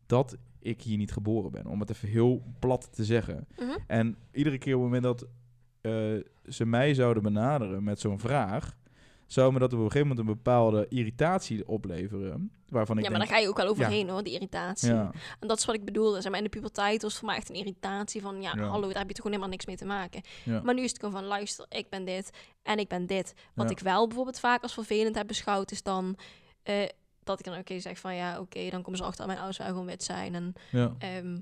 [0.05, 1.65] dat ik hier niet geboren ben.
[1.67, 3.47] Om het even heel plat te zeggen.
[3.57, 3.77] mhm.
[3.87, 5.27] En iedere keer op het moment dat
[5.81, 8.77] eh, ze mij zouden benaderen met zo'n vraag,
[9.27, 12.51] zou me dat op een gegeven moment een bepaalde irritatie opleveren.
[12.69, 14.89] Waarvan ik ja, maar denk, daar ga je ook wel overheen hoor, die irritatie.
[14.93, 16.21] ja, En dat is wat ik bedoelde.
[16.21, 18.41] Zeg maar, in de puberteit was voor mij echt een irritatie van...
[18.41, 18.63] Ja, Ja.
[18.67, 20.21] hallo, daar heb je toch gewoon helemaal niks mee te maken.
[20.43, 22.29] ja, Maar nu is het gewoon van, luister, ik ben dit
[22.63, 23.33] en ik ben dit.
[23.53, 26.17] Wat ik wel bijvoorbeeld vaak als vervelend heb beschouwd, is dan...
[26.63, 26.87] eh,
[27.23, 29.57] dat ik dan oké zeg van, ja, oké, dan komen ze achter dat mijn ouders
[29.57, 30.35] wel gewoon wit zijn.
[30.35, 30.53] En
[30.99, 31.37] ehm,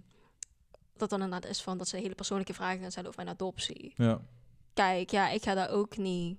[0.98, 3.94] dat dan inderdaad is van, dat ze hele persoonlijke vragen gaan stellen over mijn adoptie.
[3.98, 4.22] ja.
[4.74, 6.38] Kijk, ja, ik ga daar ook niet...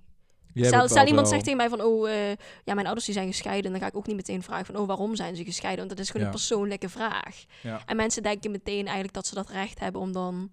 [0.53, 2.27] Stel, stel iemand wel- zegt tegen mij van, oh, eh,
[2.63, 3.71] ja, mijn ouders die zijn gescheiden.
[3.71, 5.85] Dan ga ik ook niet meteen vragen van, oh, waarom zijn ze gescheiden?
[5.85, 6.33] Want dat is gewoon Ja.
[6.33, 7.43] een persoonlijke vraag.
[7.63, 7.81] Ja.
[7.85, 10.49] En mensen denken meteen eigenlijk dat ze dat recht hebben om dan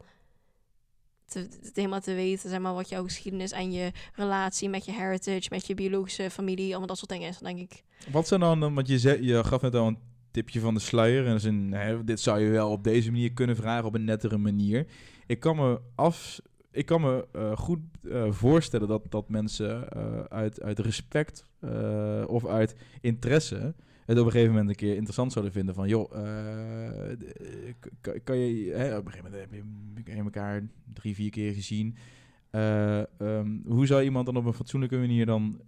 [1.27, 4.93] te, te- helemaal te weten, zeg maar, wat jouw geschiedenis en je relatie met je
[4.93, 7.39] heritage, met je biologische familie, allemaal dat soort dingen is.
[7.39, 9.99] Denk ik, Wat zijn dan, want je, zei, je gaf net al een
[10.31, 11.27] tipje van de sluier.
[11.27, 14.87] En zin, dit zou je wel op deze manier kunnen vragen, op een nettere manier.
[15.27, 16.41] Ik kan me, af,
[16.73, 17.81] ik kan me eh, goed
[18.11, 21.45] eh, voorstellen dat, dat mensen eh, uit, uit respect
[22.27, 26.11] of uit interesse het op een gegeven moment een keer interessant zouden vinden van, joh,
[28.01, 29.51] kan, kan je, hè, op een gegeven moment
[30.05, 31.97] heb je, elkaar drie, vier keer gezien.
[32.51, 35.61] Eh, ehm, hoe zou iemand dan op een fatsoenlijke manier dan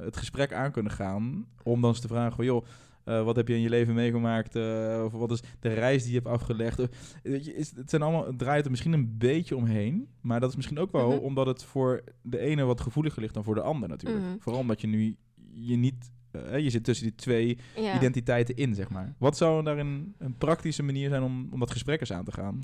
[0.00, 2.66] het gesprek aan kunnen gaan om dan eens te vragen van, joh,
[3.08, 4.56] eh, wat heb je in je leven meegemaakt?
[4.56, 6.78] eh, of wat is de reis die je hebt afgelegd?
[6.78, 6.88] Of,
[7.22, 10.08] weet je, is, het, zijn allemaal, het draait er misschien een beetje omheen.
[10.20, 11.18] Maar dat is misschien ook wel Mhm.
[11.18, 14.24] omdat het voor de ene wat gevoeliger ligt dan voor de ander natuurlijk.
[14.24, 14.38] Mhm.
[14.38, 15.16] Vooral omdat je nu
[15.52, 16.10] je niet...
[16.30, 17.94] eh, je zit tussen die twee ja.
[17.96, 19.14] identiteiten in, zeg maar.
[19.18, 22.32] Wat zou daar een, een praktische manier zijn om, om dat gesprek eens aan te
[22.32, 22.62] gaan?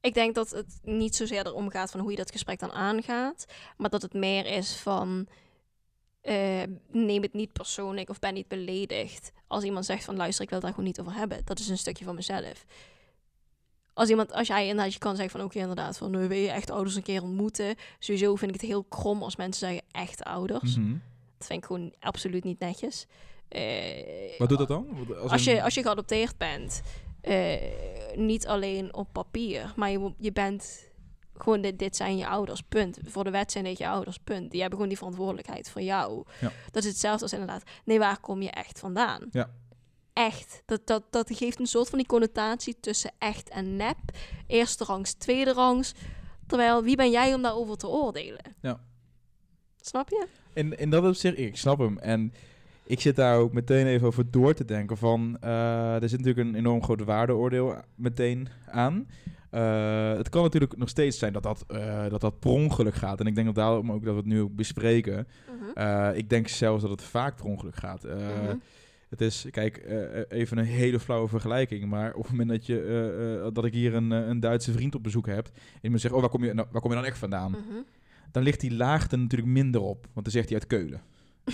[0.00, 3.46] Ik denk dat het niet zozeer erom gaat van hoe je dat gesprek dan aangaat,
[3.76, 5.26] maar dat het meer is van
[6.26, 9.32] eh, neem het niet persoonlijk of ben niet beledigd.
[9.46, 11.40] Als iemand zegt van luister, ik wil daar gewoon niet over hebben.
[11.44, 12.64] Dat is een stukje van mezelf.
[13.92, 16.50] Als iemand, als jij inderdaad je kan zeggen van oké inderdaad van nu wil je
[16.50, 17.74] echt ouders een keer ontmoeten.
[17.98, 20.76] Sowieso vind ik het heel krom als mensen zeggen echt ouders.
[20.76, 20.96] Mhm.
[21.38, 23.06] Dat vind ik gewoon absoluut niet netjes.
[23.48, 24.86] Eh, Wat doet dat dan?
[25.28, 26.82] als, je, als je geadopteerd bent,
[27.20, 27.60] eh,
[28.14, 30.88] niet alleen op papier, maar je, je bent
[31.42, 32.98] gewoon, dit, dit zijn je ouders, punt.
[33.04, 34.50] Voor de wet zijn dit je ouders, punt.
[34.50, 36.24] Die hebben gewoon die verantwoordelijkheid voor jou.
[36.40, 36.52] Ja.
[36.70, 39.26] Dat is hetzelfde als inderdaad, nee, waar kom je echt vandaan?
[39.30, 39.50] Ja.
[40.12, 40.62] Echt.
[40.66, 43.98] Dat, dat, dat geeft een soort van die connotatie tussen echt en nep.
[44.46, 45.92] Eerste rangs, tweede rangs.
[46.46, 48.56] Terwijl, wie ben jij om daarover te oordelen?
[48.60, 48.80] Ja.
[49.80, 50.26] Snap je?
[50.54, 51.98] In, in dat opzicht, ik snap hem.
[51.98, 52.32] En
[52.86, 55.36] ik zit daar ook meteen even over door te denken van...
[55.40, 59.06] eh, er zit natuurlijk een enorm groot waardeoordeel meteen aan.
[59.50, 63.20] Eh, het kan natuurlijk nog steeds zijn dat dat, eh, dat dat per ongeluk gaat.
[63.20, 65.26] En ik denk dat daarom ook dat we het nu ook bespreken.
[65.74, 66.14] Mhm.
[66.14, 68.02] Ik denk zelfs dat het vaak per ongeluk gaat.
[68.04, 68.56] Mhm.
[69.08, 69.84] Het is, kijk,
[70.28, 71.84] even een hele flauwe vergelijking.
[71.84, 75.26] Maar op het moment dat, je, dat ik hier een, een Duitse vriend op bezoek
[75.26, 75.50] heb...
[75.82, 77.50] en me zegt, oh, waar kom, je, nou, waar kom je dan echt vandaan?
[77.50, 77.80] Mhm.
[78.32, 80.06] dan ligt die laagte natuurlijk minder op.
[80.12, 81.00] Want dan zegt hij uit Keulen.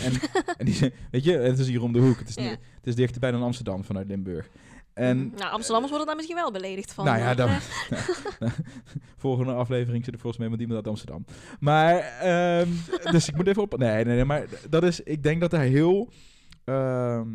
[0.00, 0.12] En,
[0.56, 2.18] en die, weet je, het is hier om de hoek.
[2.18, 2.42] Het is, Ja.
[2.50, 4.48] het is dichterbij dan Amsterdam vanuit Limburg.
[4.94, 5.36] En Mhm.
[5.36, 7.04] nou, Amsterdammers worden daar misschien wel beledigd van.
[7.04, 7.58] nou ja, dan, eh,
[9.16, 11.24] volgende aflevering zit er volgens mij met iemand uit Amsterdam.
[11.60, 12.68] Maar, ehm,
[13.10, 13.78] dus ik moet even op.
[13.78, 16.10] Nee, nee, nee, maar dat is, ik denk dat daar heel.
[16.64, 17.28] ehm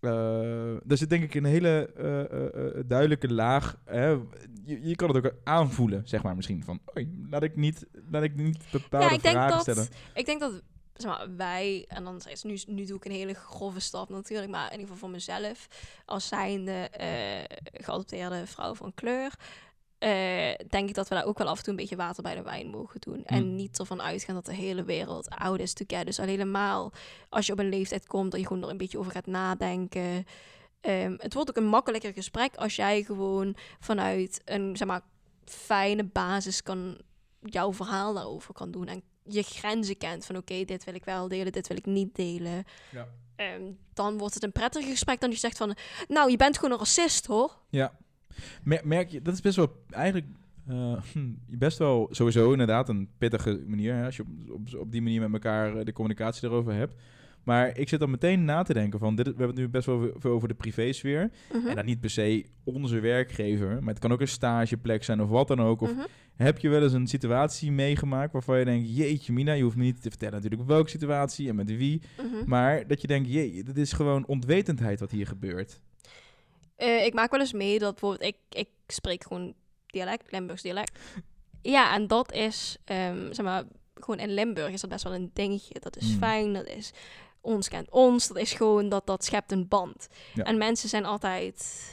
[0.00, 3.76] eh, er zit denk ik een hele eh, eh, eh, duidelijke laag.
[3.84, 4.06] Hè,
[4.64, 6.64] je, je kan het ook aanvoelen, zeg maar misschien.
[6.64, 9.86] Van, oei, laat ik niet, laat ik niet bepaalde Ja, ik denk vragen dat- stellen.
[10.14, 10.62] Ik denk dat
[10.94, 14.50] zeg maar, wij, en dan is nu, nu doe ik een hele grove stap natuurlijk,
[14.50, 15.68] maar in ieder geval voor mezelf,
[16.04, 19.34] als zijnde eh geadopteerde vrouw van kleur,
[19.98, 22.34] eh, denk ik dat we daar ook wel af en toe een beetje water bij
[22.34, 23.24] de wijn mogen doen.
[23.24, 23.54] En Hmm.
[23.54, 26.04] niet ervan uitgaan dat de hele wereld oud is together.
[26.04, 26.92] Dus al helemaal
[27.28, 30.26] als je op een leeftijd komt, dat je gewoon er een beetje over gaat nadenken.
[30.80, 35.02] Ehm, het wordt ook een makkelijker gesprek als jij gewoon vanuit een zeg maar,
[35.44, 36.98] fijne basis kan
[37.40, 38.86] jouw verhaal daarover kan doen.
[38.86, 42.14] En je grenzen kent van oké, dit wil ik wel delen, dit wil ik niet
[42.14, 42.64] delen.
[42.92, 43.08] Ja.
[43.36, 43.62] Ehm,
[43.94, 45.76] dan wordt het een prettiger gesprek dan je zegt van...
[46.08, 47.58] Nou, je bent gewoon een racist, hoor.
[47.70, 47.92] Ja.
[48.62, 50.26] Mer- Merk je, dat is best wel eigenlijk
[50.68, 53.94] eh, hm, best wel sowieso inderdaad een pittige manier.
[53.94, 56.94] Hè, als je op, op, op die manier met elkaar eh, de communicatie erover hebt.
[57.44, 59.86] Maar ik zit dan meteen na te denken van, dit, we hebben het nu best
[59.86, 61.30] wel veel over de privésfeer.
[61.52, 61.66] Mhm.
[61.66, 65.28] En dan niet per se onze werkgever, maar het kan ook een stageplek zijn of
[65.28, 65.80] wat dan ook.
[65.80, 66.04] Of Mhm.
[66.36, 69.82] heb je wel eens een situatie meegemaakt waarvan je denkt, jeetje mina, je hoeft me
[69.82, 72.02] niet te vertellen natuurlijk welke situatie en met wie.
[72.22, 72.48] Mhm.
[72.48, 75.80] Maar dat je denkt, jee, dit is gewoon onwetendheid wat hier gebeurt.
[76.76, 78.22] Eh, ik maak wel eens mee dat bijvoorbeeld...
[78.34, 79.54] Ik, ik spreek gewoon
[79.86, 80.98] dialect, Limburgs dialect.
[81.62, 82.76] Ja, en dat is...
[82.84, 85.80] ehm, zeg maar, gewoon in Limburg is dat best wel een dingetje.
[85.80, 86.18] Dat is Mm.
[86.18, 86.92] fijn, dat is...
[87.44, 88.88] Ons kent ons, dat is gewoon...
[88.88, 90.06] Dat, dat schept een band.
[90.34, 90.44] Ja.
[90.44, 91.90] En mensen zijn altijd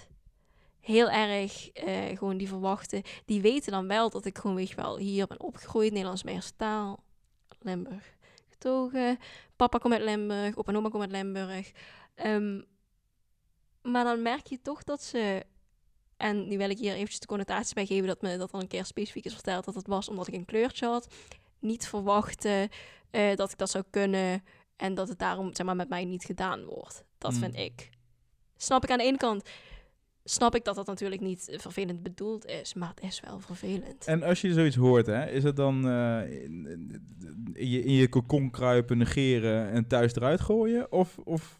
[0.79, 3.01] heel erg eh, gewoon die verwachten.
[3.25, 5.91] Die weten dan wel dat ik gewoon, weet je wel, hier ben opgegroeid.
[5.91, 7.03] Nederlands mijn taal.
[7.59, 8.15] Limburg.
[8.49, 9.19] betogen.
[9.55, 11.71] Papa komt uit Limburg, opa en oma komen uit Limburg.
[12.15, 12.61] Ehm,
[13.81, 15.45] maar dan merk je toch dat ze...
[16.17, 18.67] En nu wil ik hier eventjes de connotatie bij geven dat me dat al een
[18.67, 21.07] keer specifiek is verteld dat het was omdat ik een kleurtje had.
[21.59, 22.69] Niet verwachten
[23.11, 24.43] eh, dat ik dat zou kunnen
[24.81, 27.03] en dat het daarom zeg maar, met mij niet gedaan wordt.
[27.17, 27.39] Dat Mm.
[27.39, 27.89] vind ik.
[28.57, 29.49] Snap ik aan de ene kant.
[30.23, 34.05] Snap ik dat dat natuurlijk niet vervelend bedoeld is, maar het is wel vervelend.
[34.05, 37.01] En als je zoiets hoort, hè, is het dan eh, in,
[37.53, 40.91] je, in je kruipen, negeren en thuis eruit gooien?
[40.91, 41.59] Of, of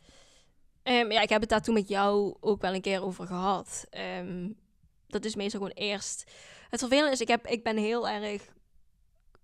[0.83, 3.85] Ehm, ja, ik heb het daar toen met jou ook wel een keer over gehad.
[3.89, 4.49] Ehm,
[5.07, 6.31] dat is meestal gewoon eerst.
[6.69, 8.53] Het vervelende is, ik, heb, ik ben heel erg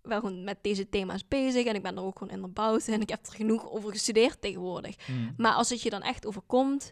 [0.07, 3.01] wel gewoon met deze thema's bezig en ik ben er ook gewoon in onderbouwd en
[3.01, 4.95] ik heb er genoeg over gestudeerd tegenwoordig.
[5.37, 6.91] Maar als het je dan echt overkomt,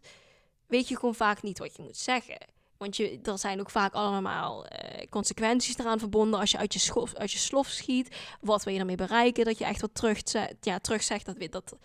[0.68, 2.38] weet je gewoon vaak niet wat je moet zeggen.
[2.78, 6.80] Want je, er zijn ook vaak allemaal eh, consequenties eraan verbonden als je uit je,
[6.80, 8.16] schof, uit je slof schiet.
[8.42, 9.46] Wat wil je daarmee bereiken?
[9.46, 10.22] Dat je echt wat terug,
[10.62, 11.26] ja, terugzegt.
[11.26, 11.76] Dat, weet- dat,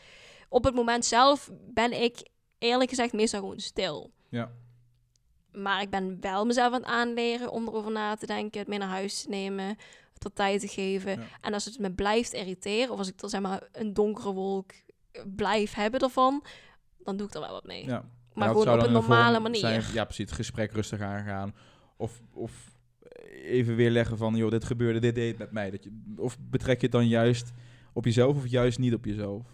[0.49, 4.11] op het moment zelf ben ik eerlijk gezegd meestal gewoon stil.
[4.29, 4.51] Ja.
[5.53, 8.79] Maar ik ben wel mezelf aan het aanleren om erover na te denken, het mee
[8.79, 9.77] naar huis te nemen,
[10.23, 11.11] wat tijd te geven.
[11.21, 11.27] Ja.
[11.41, 14.71] En als het me blijft irriteren, of als ik er zeg maar een donkere wolk
[15.13, 16.45] eh, blijf hebben ervan,
[16.99, 17.85] dan doe ik er wel wat mee.
[17.87, 18.05] ja.
[18.35, 19.61] Maar dat gewoon op dan een normale manier.
[19.61, 20.25] zijn- ja, precies.
[20.25, 21.55] Het gesprek rustig aangaan.
[21.97, 22.53] Of, of
[23.33, 25.71] even weerleggen van, joh, dit gebeurde, dit deed met mij.
[25.71, 27.51] Dat je, of betrek je het dan juist
[27.93, 29.47] op jezelf of juist niet op jezelf?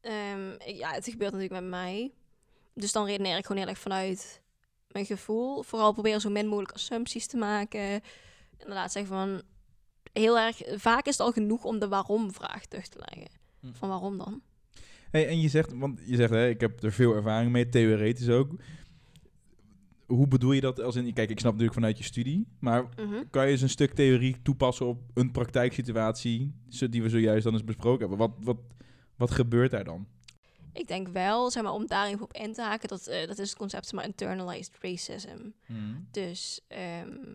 [0.00, 2.12] Ehm, ja, het gebeurt natuurlijk met mij.
[2.74, 4.42] Dus dan redeneer ik gewoon heel erg vanuit
[4.88, 5.62] mijn gevoel.
[5.62, 8.00] Vooral proberen zo min mogelijk assumpties te maken.
[8.62, 9.42] Inderdaad zeggen van...
[10.12, 10.60] Heel erg...
[10.76, 13.30] Vaak is het al genoeg om de waarom-vraag terug te leggen.
[13.60, 13.72] Hm.
[13.72, 14.42] Van waarom dan?
[15.10, 18.28] Hey, en je zegt, want je zegt, hè, ik heb er veel ervaring mee, theoretisch
[18.28, 18.50] ook.
[20.06, 20.80] Hoe bedoel je dat?
[20.80, 23.22] Als in, kijk, ik snap natuurlijk vanuit je studie, maar Mhm.
[23.30, 26.52] kan je eens een stuk theorie toepassen op een praktijksituatie
[26.90, 28.18] die we zojuist dan eens besproken hebben?
[28.18, 28.58] Wat, wat,
[29.16, 30.06] wat gebeurt daar dan?
[30.72, 32.88] Ik denk wel, zeg maar, om daar even op in te haken...
[32.88, 35.38] Dat, eh, dat is het concept, zeg maar, internalized racism.
[36.10, 37.34] Dus ehm,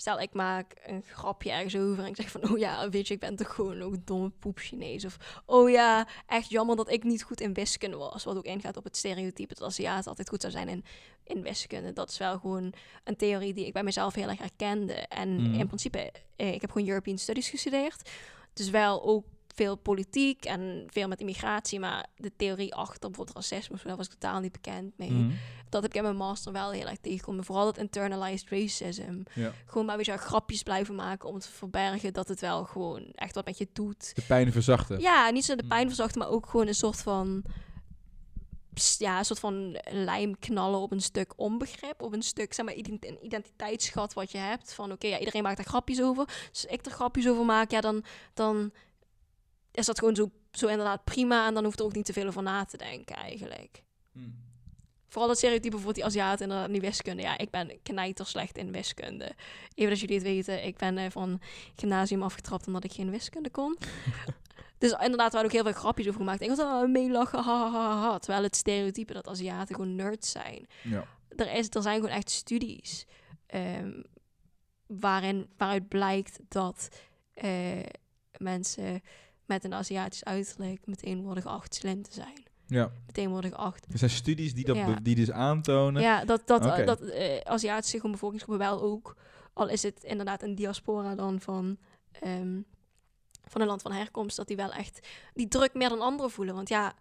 [0.00, 3.14] stel ik maak een grapje ergens over en ik zeg van, oh ja, weet je,
[3.14, 5.04] ik ben toch gewoon ook domme poep Chinees.
[5.04, 8.24] Of, oh ja, echt jammer dat ik niet goed in wiskunde was.
[8.24, 10.84] Wat ook ingaat op het stereotype dat Aziaten altijd goed zou zijn in,
[11.24, 11.92] in wiskunde.
[11.92, 12.72] Dat is wel gewoon
[13.04, 14.92] een theorie die ik bij mezelf heel erg herkende.
[14.94, 15.54] En Mhm.
[15.60, 18.10] in principe, eh, ik heb gewoon European Studies gestudeerd.
[18.52, 19.24] Dus wel ook
[19.58, 24.12] veel politiek en veel met immigratie, maar de theorie achter bijvoorbeeld racisme, daar was ik
[24.12, 25.30] totaal niet bekend mee Mhm.
[25.68, 27.44] dat heb ik in mijn master wel heel erg tegengekomen.
[27.44, 29.22] Vooral dat internalized racism.
[29.34, 29.52] Ja.
[29.66, 33.44] Gewoon maar weer grapjes blijven maken om te verbergen dat het wel gewoon echt wat
[33.44, 34.14] met je doet.
[34.14, 35.00] De pijn verzachten.
[35.00, 35.86] Ja, niet zo de pijn Mm.
[35.88, 37.42] verzachten, maar ook gewoon een soort van...
[38.98, 42.02] Ja, een soort van lijm knallen op een stuk onbegrip.
[42.02, 44.74] Op een stuk, zeg maar, een identiteitsschat wat je hebt.
[44.74, 46.48] Van oké, ja, iedereen maakt daar grapjes over.
[46.52, 48.72] Dus ik er grapjes over maak, ja, dan, dan
[49.78, 51.46] is dat gewoon zo, zo inderdaad prima.
[51.46, 53.82] En dan hoeft er ook niet te veel over na te denken eigenlijk.
[54.12, 54.28] Mhm.
[55.08, 57.22] Vooral dat stereotype voor die Aziaten inderdaad niet wiskunde.
[57.22, 59.32] Ja, ik ben knijter slecht in wiskunde.
[59.74, 61.40] Even dat jullie het weten, ik ben eh, van
[61.76, 63.78] gymnasium afgetrapt omdat ik geen wiskunde kon.
[64.78, 66.40] dus inderdaad, we hadden ook heel veel grapjes over gemaakt.
[66.40, 68.18] Ik was oh, meelachen, ha, ha, ha, ha.
[68.18, 70.66] Terwijl het stereotype dat Aziaten gewoon nerds zijn.
[70.82, 71.06] Ja.
[71.36, 73.06] Er, is, er zijn gewoon echt studies
[73.46, 74.02] ehm,
[74.86, 76.88] waarin, waaruit blijkt dat
[77.34, 77.82] eh,
[78.36, 79.02] mensen
[79.48, 82.42] met een Aziatisch uiterlijk meteen worden geacht slim te zijn.
[82.66, 82.90] ja.
[83.06, 84.98] Meteen worden geacht Er zijn studies die, dat Ja.
[85.02, 86.02] die dus aantonen.
[86.02, 86.84] ja, dat, dat, Oké.
[86.84, 89.16] dat eh, Aziatische bevolkingsgroepen wel ook.
[89.52, 91.78] Al is het inderdaad een diaspora dan van,
[92.12, 92.60] ehm,
[93.44, 96.54] van een land van herkomst, dat die wel echt die druk meer dan anderen voelen.
[96.54, 96.94] Want ja,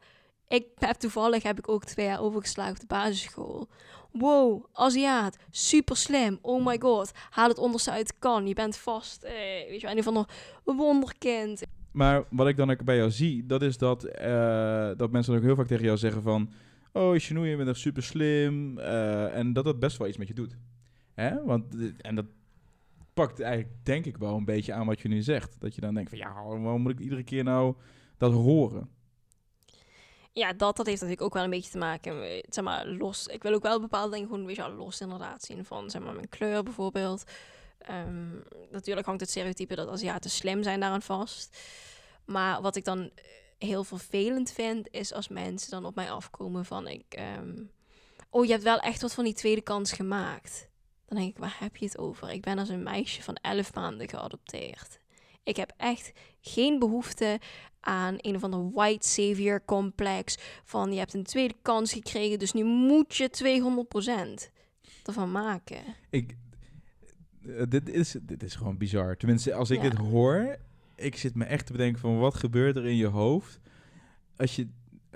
[0.47, 3.67] ik heb toevallig heb ik ook twee jaar overgeslagen op de basisschool.
[4.11, 6.39] Wow, Aziat, super slim.
[6.41, 8.47] Oh my god, haal het onderste uit kan.
[8.47, 9.33] Je bent vast, eh,
[9.69, 10.25] weet je, wel,
[10.65, 11.61] een wonderkind.
[11.97, 15.41] Maar wat ik dan ook bij jou zie, dat is dat, eh, dat mensen ook
[15.41, 16.51] heel vaak tegen jou zeggen van...
[16.93, 18.77] Oh, Chinoe, je bent echt super slim.
[18.79, 20.57] eh, en dat dat best wel iets met je doet.
[21.13, 21.43] Hè?
[21.43, 22.25] Want, eh, en dat
[23.13, 25.59] pakt eigenlijk, denk ik wel, een beetje aan wat je nu zegt.
[25.59, 27.75] Dat je dan denkt van, ja, waarom moet ik iedere keer nou
[28.17, 28.89] dat horen?
[30.31, 33.27] Ja, dat, dat heeft natuurlijk ook wel een beetje te maken zeg maar, los.
[33.27, 36.01] Ik wil ook wel bepaalde dingen gewoon, weet je wel, los inderdaad zien van, zeg
[36.01, 37.23] maar, mijn kleur bijvoorbeeld.
[37.87, 38.35] Ehm,
[38.71, 41.57] natuurlijk hangt het stereotype dat Aziaten slim zijn daaraan vast.
[42.25, 43.09] Maar wat ik dan eh,
[43.57, 47.63] heel vervelend vind, is als mensen dan op mij afkomen van, ik, ehm,
[48.29, 50.69] oh, je hebt wel echt wat van die tweede kans gemaakt.
[51.05, 52.31] Dan denk ik, waar heb je het over?
[52.31, 54.99] Ik ben als een meisje van 11 maanden geadopteerd.
[55.43, 57.39] Ik heb echt geen behoefte
[57.79, 60.37] aan een of ander white savior complex.
[60.63, 64.51] Van je hebt een tweede kans gekregen, dus nu moet je 200%
[65.03, 65.83] ervan maken.
[66.09, 66.35] Ik,
[67.47, 69.17] eh, dit, is, dit is gewoon bizar.
[69.17, 69.89] Tenminste, als ik Ja.
[69.89, 70.57] dit hoor,
[70.95, 73.59] ik zit me echt te bedenken van wat gebeurt er in je hoofd
[74.35, 74.67] als je,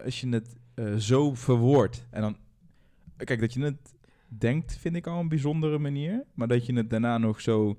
[0.03, 2.05] als je het eh, zo verwoordt.
[2.09, 2.37] En dan,
[3.17, 3.93] kijk, dat je het
[4.27, 6.23] denkt vind ik al een bijzondere manier.
[6.33, 7.77] Maar dat je het daarna nog zo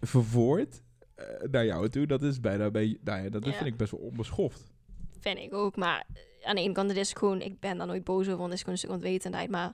[0.00, 0.82] verwoordt
[1.14, 3.52] eh, naar jou toe, dat is bijna, bij, nou ja, dat Ja.
[3.52, 4.72] vind ik best wel onbeschoft.
[5.20, 5.76] Vind ik ook.
[5.76, 6.06] Maar
[6.42, 8.52] aan de ene kant, het is gewoon, ik ben daar nooit boos over, want het
[8.52, 9.50] is gewoon een stuk onwetendheid.
[9.50, 9.72] Maar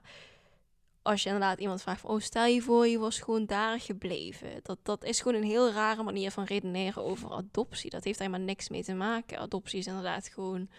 [1.01, 4.49] als je inderdaad iemand vraagt van, oh, stel je voor, je was gewoon daar gebleven.
[4.63, 7.89] Dat, dat is gewoon een heel rare manier van redeneren over adoptie.
[7.89, 9.37] Dat heeft helemaal niks mee te maken.
[9.39, 10.69] Adoptie is inderdaad gewoon,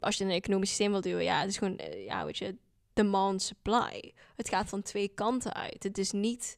[0.00, 2.56] als je een economisch systeem wilt duwen, ja, het is gewoon, eh, ja, weet je,
[2.92, 4.14] demand, supply.
[4.36, 5.82] Het gaat van twee kanten uit.
[5.82, 6.56] Het is niet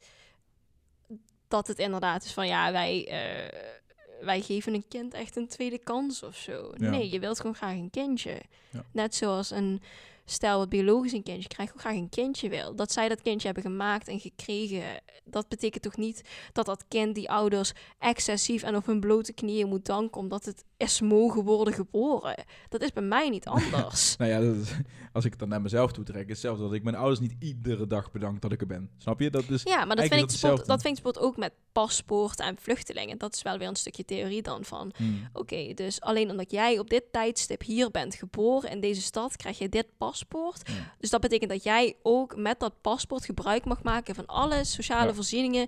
[1.48, 3.08] dat het inderdaad is van, ja, wij...
[3.08, 3.76] eh,
[4.20, 6.72] wij geven een kind echt een tweede kans of zo.
[6.76, 6.90] Ja.
[6.90, 8.42] Nee, je wilt gewoon graag een kindje.
[8.70, 8.84] Ja.
[8.92, 9.82] Net zoals een
[10.30, 12.74] stel wat biologisch een kindje krijgt, gewoon graag een kindje wil.
[12.74, 14.82] Dat zij dat kindje hebben gemaakt en gekregen,
[15.24, 19.68] dat betekent toch niet dat dat kind die ouders excessief en op hun blote knieën
[19.68, 22.44] moet danken omdat het is mogen worden geboren.
[22.68, 24.16] Dat is bij mij niet anders.
[24.16, 24.72] Nou ja, dat is-
[25.12, 27.34] als ik het dan naar mezelf toe trek, is hetzelfde dat ik mijn ouders niet
[27.38, 28.90] iedere dag bedank dat ik er ben.
[28.98, 29.30] Snap je?
[29.30, 32.56] Dat is, Ja, maar dat vind, ik is dat vind ik ook met paspoorten en
[32.60, 33.18] vluchtelingen.
[33.18, 34.92] Dat is wel weer een stukje theorie dan van.
[34.96, 35.28] Hmm.
[35.32, 39.58] Oké, dus alleen omdat jij op dit tijdstip hier bent geboren in deze stad, krijg
[39.58, 40.68] je dit paspoort.
[40.68, 40.94] Ja.
[40.98, 45.08] Dus dat betekent dat jij ook met dat paspoort gebruik mag maken van alle sociale
[45.08, 45.14] Ja.
[45.14, 45.66] voorzieningen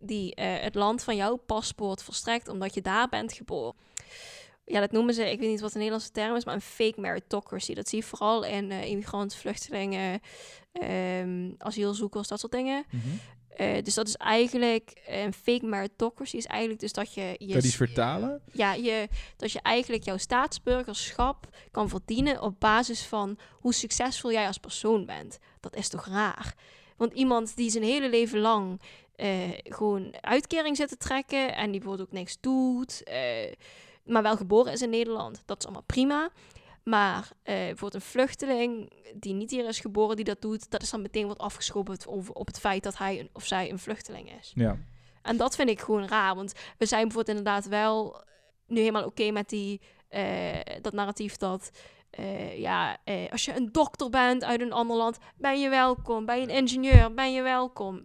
[0.00, 3.74] die eh, het land van jouw paspoort verstrekt, omdat je daar bent geboren.
[4.70, 7.00] Ja, dat noemen ze, ik weet niet wat de Nederlandse term is, maar een fake
[7.00, 7.74] meritocracy.
[7.74, 10.20] Dat zie je vooral in eh immigranten, vluchtelingen,
[10.72, 12.84] ehm, asielzoekers, dat soort dingen.
[12.90, 13.08] Mhm.
[13.48, 17.34] Eh, dus dat is eigenlijk, een fake meritocracy is eigenlijk dus dat je...
[17.38, 18.42] je Kan je vertalen?
[18.52, 24.46] ja, je, dat je eigenlijk jouw staatsburgerschap kan verdienen op basis van hoe succesvol jij
[24.46, 25.38] als persoon bent.
[25.60, 26.54] Dat is toch raar?
[26.96, 28.80] Want iemand die zijn hele leven lang
[29.16, 33.02] eh, gewoon uitkering zit te trekken en die bijvoorbeeld ook niks doet,
[34.04, 36.30] maar wel geboren is in Nederland, dat is allemaal prima.
[36.84, 40.90] Maar eh, bijvoorbeeld een vluchteling die niet hier is geboren, die dat doet, dat is
[40.90, 44.38] dan meteen wat afgeschoven over, op het feit dat hij een, of zij een vluchteling
[44.40, 44.52] is.
[44.54, 44.78] Ja.
[45.22, 46.34] En dat vind ik gewoon raar.
[46.34, 48.24] Want we zijn bijvoorbeeld inderdaad wel
[48.66, 51.70] nu helemaal oké met die, eh, dat narratief dat...
[52.10, 52.98] eh, ja,
[53.30, 56.26] als je een dokter bent uit een ander land, ben je welkom.
[56.26, 58.04] Ben je een ingenieur, ben je welkom.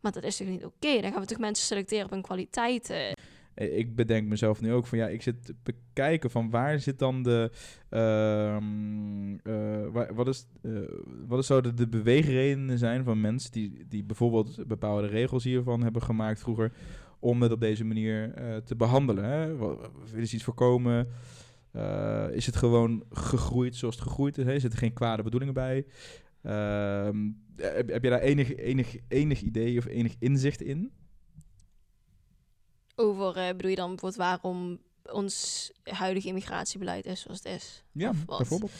[0.00, 1.00] Maar dat is toch niet oké?
[1.00, 3.16] Dan gaan we toch mensen selecteren op hun kwaliteiten.
[3.56, 6.98] Eh, Ik bedenk mezelf nu ook van ja, ik zit te bekijken van waar zit
[6.98, 7.50] dan de.
[7.88, 10.72] ehm, eh, wat, is, eh,
[11.26, 16.02] wat is zouden de beweegredenen zijn van mensen die, die bijvoorbeeld bepaalde regels hiervan hebben
[16.02, 16.72] gemaakt vroeger.
[17.18, 19.58] om het op deze manier te behandelen?
[20.04, 21.08] Ze iets voorkomen?
[22.30, 24.44] Is het gewoon gegroeid zoals het gegroeid is?
[24.44, 24.58] Hè?
[24.58, 25.86] Zitten geen kwade bedoelingen bij?
[26.42, 30.92] Ehm, heb, heb je daar enig, enig, enig idee of enig inzicht in?
[32.96, 34.78] Over, eh, bedoel je dan bijvoorbeeld waarom
[35.12, 37.82] ons huidige immigratiebeleid is zoals het is?
[37.92, 38.72] Ja, bijvoorbeeld.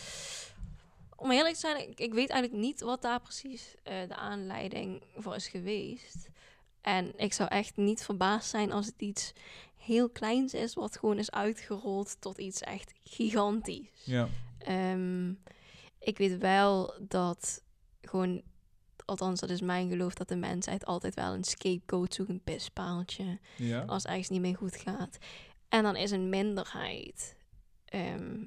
[1.17, 5.03] Om eerlijk te zijn, ik, ik weet eigenlijk niet wat daar precies eh, de aanleiding
[5.17, 6.29] voor is geweest.
[6.81, 9.33] En ik zou echt niet verbaasd zijn als het iets
[9.77, 14.05] heel kleins is, wat gewoon is uitgerold tot iets echt gigantisch.
[14.05, 14.29] Ja.
[14.59, 15.29] Ehm,
[15.99, 17.63] ik weet wel dat
[18.01, 18.43] gewoon,
[19.07, 23.39] althans dat is mijn geloof, dat de mensheid altijd wel een scapegoat zoekt, een pispaaltje
[23.57, 23.83] Ja.
[23.83, 25.19] als ergens niet meer goed gaat.
[25.69, 27.37] En dan is een minderheid,
[27.85, 28.45] ehm,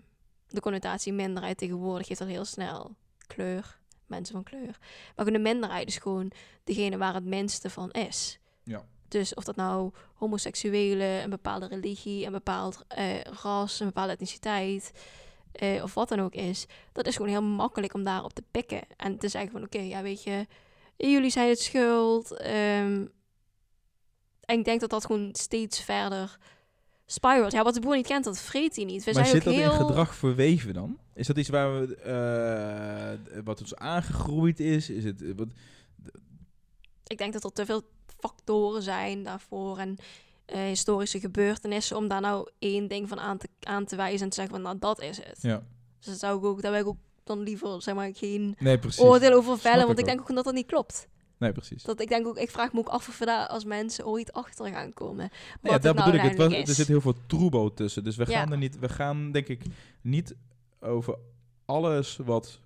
[0.47, 2.95] de connotatie minderheid tegenwoordig heeft al heel snel
[3.27, 4.77] kleur, mensen van kleur.
[5.15, 6.31] Maar de minderheid is gewoon
[6.63, 8.39] degene waar het minste van is.
[8.63, 8.85] Ja.
[9.07, 14.91] Dus of dat nou homoseksuelen, een bepaalde religie, een bepaald eh, ras, een bepaalde etniciteit,
[15.51, 18.81] eh, of wat dan ook is, dat is gewoon heel makkelijk om daarop te pikken.
[18.97, 20.45] En te zeggen van, oké, ja, weet je,
[20.95, 22.37] jullie zijn het schuld.
[22.37, 23.05] ehm,
[24.45, 26.37] en ik denk dat dat gewoon steeds verder
[27.05, 27.51] spiralt.
[27.51, 29.03] Ja, wat de boer niet kent, dat vreet hij niet.
[29.03, 29.71] We maar zijn zit ook dat heel...
[29.71, 30.97] in gedrag verweven dan?
[31.13, 34.89] Is dat iets waar we, eh, wat ons aangegroeid is?
[34.89, 35.47] Is het, eh, wat,
[37.07, 37.81] Ik denk dat er te veel
[38.19, 39.97] factoren zijn daarvoor en
[40.51, 44.29] eh, historische gebeurtenissen om daar nou één ding van aan te, aan te wijzen en
[44.29, 45.37] te zeggen van, nou, dat is het.
[45.41, 45.63] ja.
[45.99, 48.79] Dus dat zou ik ook, daar wil ik ook dan liever, zeg maar, geen Nee,
[48.97, 51.07] oordeel over vellen, want ik denk ook dat dat niet klopt.
[51.37, 51.83] Nee, precies.
[51.83, 54.33] Dat ik denk ook, ik vraag me ook af of we daar als mensen ooit
[54.33, 55.29] achter gaan komen.
[55.61, 56.37] Ja, dat nou bedoel ik.
[56.37, 58.03] Het was, er zit heel veel troebel tussen.
[58.03, 58.39] Dus we Ja.
[58.39, 59.65] gaan er niet, we gaan denk ik
[60.01, 60.35] niet
[60.79, 61.17] over
[61.65, 62.59] alles wat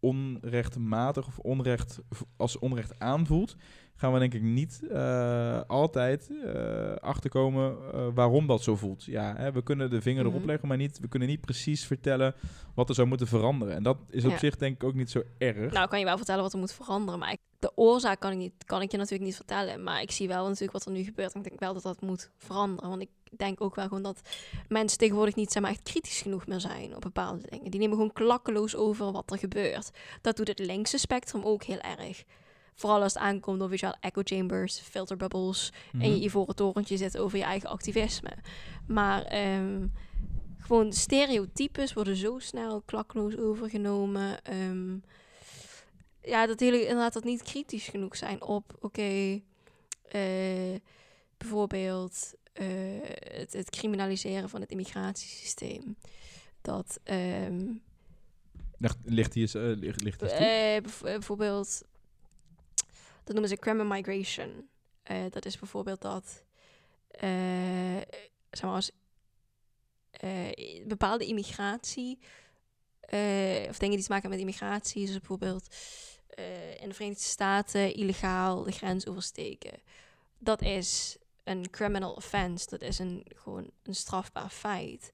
[0.00, 1.98] onrechtmatig of onrecht
[2.36, 3.56] als onrecht aanvoelt,
[3.96, 9.04] gaan we denk ik niet eh, altijd eh, achterkomen eh, waarom dat zo voelt.
[9.04, 10.46] Ja, hè, we kunnen de vinger erop Mhm.
[10.46, 12.34] leggen, maar niet, we kunnen niet precies vertellen
[12.74, 13.74] wat er zou moeten veranderen.
[13.74, 14.38] En dat is op Ja.
[14.38, 15.72] zich denk ik ook niet zo erg.
[15.72, 17.20] Nou, kan je wel vertellen wat er moet veranderen.
[17.20, 19.82] Maar ik- de oorzaak kan ik, niet, kan ik je natuurlijk niet vertellen.
[19.82, 21.32] Maar ik zie wel natuurlijk wat er nu gebeurt.
[21.32, 22.88] En ik denk wel dat dat moet veranderen.
[22.90, 24.20] Want ik denk ook wel gewoon dat
[24.68, 27.70] mensen tegenwoordig niet zeg maar, echt kritisch genoeg meer zijn op bepaalde dingen.
[27.70, 29.90] Die nemen gewoon klakkeloos over wat er gebeurt.
[30.20, 32.24] Dat doet het linkse spectrum ook heel erg.
[32.74, 35.72] Vooral als het aankomt op je wel, echo chambers, filterbubbles.
[35.92, 36.08] En Mhm.
[36.10, 38.30] je ivoren torentje zit over je eigen activisme.
[38.86, 39.86] Maar ehm,
[40.58, 44.44] gewoon stereotypes worden zo snel klakkeloos overgenomen.
[44.44, 44.96] Ehm,
[46.22, 49.40] ja, dat hele inderdaad dat niet kritisch genoeg zijn op, oké,
[50.08, 50.74] eh,
[51.38, 52.66] bijvoorbeeld eh,
[53.32, 55.96] het, het criminaliseren van het immigratiesysteem.
[56.60, 57.60] Dat ehm,
[58.78, 61.82] Ligt, ligt die eens, eh, ligt, ligt die bijvoorbeeld,
[63.24, 64.68] dat noemen ze crime migration.
[65.02, 66.44] Eh, dat is bijvoorbeeld dat,
[67.08, 68.00] eh,
[68.50, 68.88] zeg maar
[70.10, 72.18] eh, bepaalde immigratie,
[73.68, 75.74] of dingen die te maken hebben met immigratie, dus bijvoorbeeld
[76.80, 79.82] in de Verenigde Staten illegaal de grens oversteken.
[80.38, 85.12] Dat is een criminal offense, dat is een, gewoon een strafbaar feit.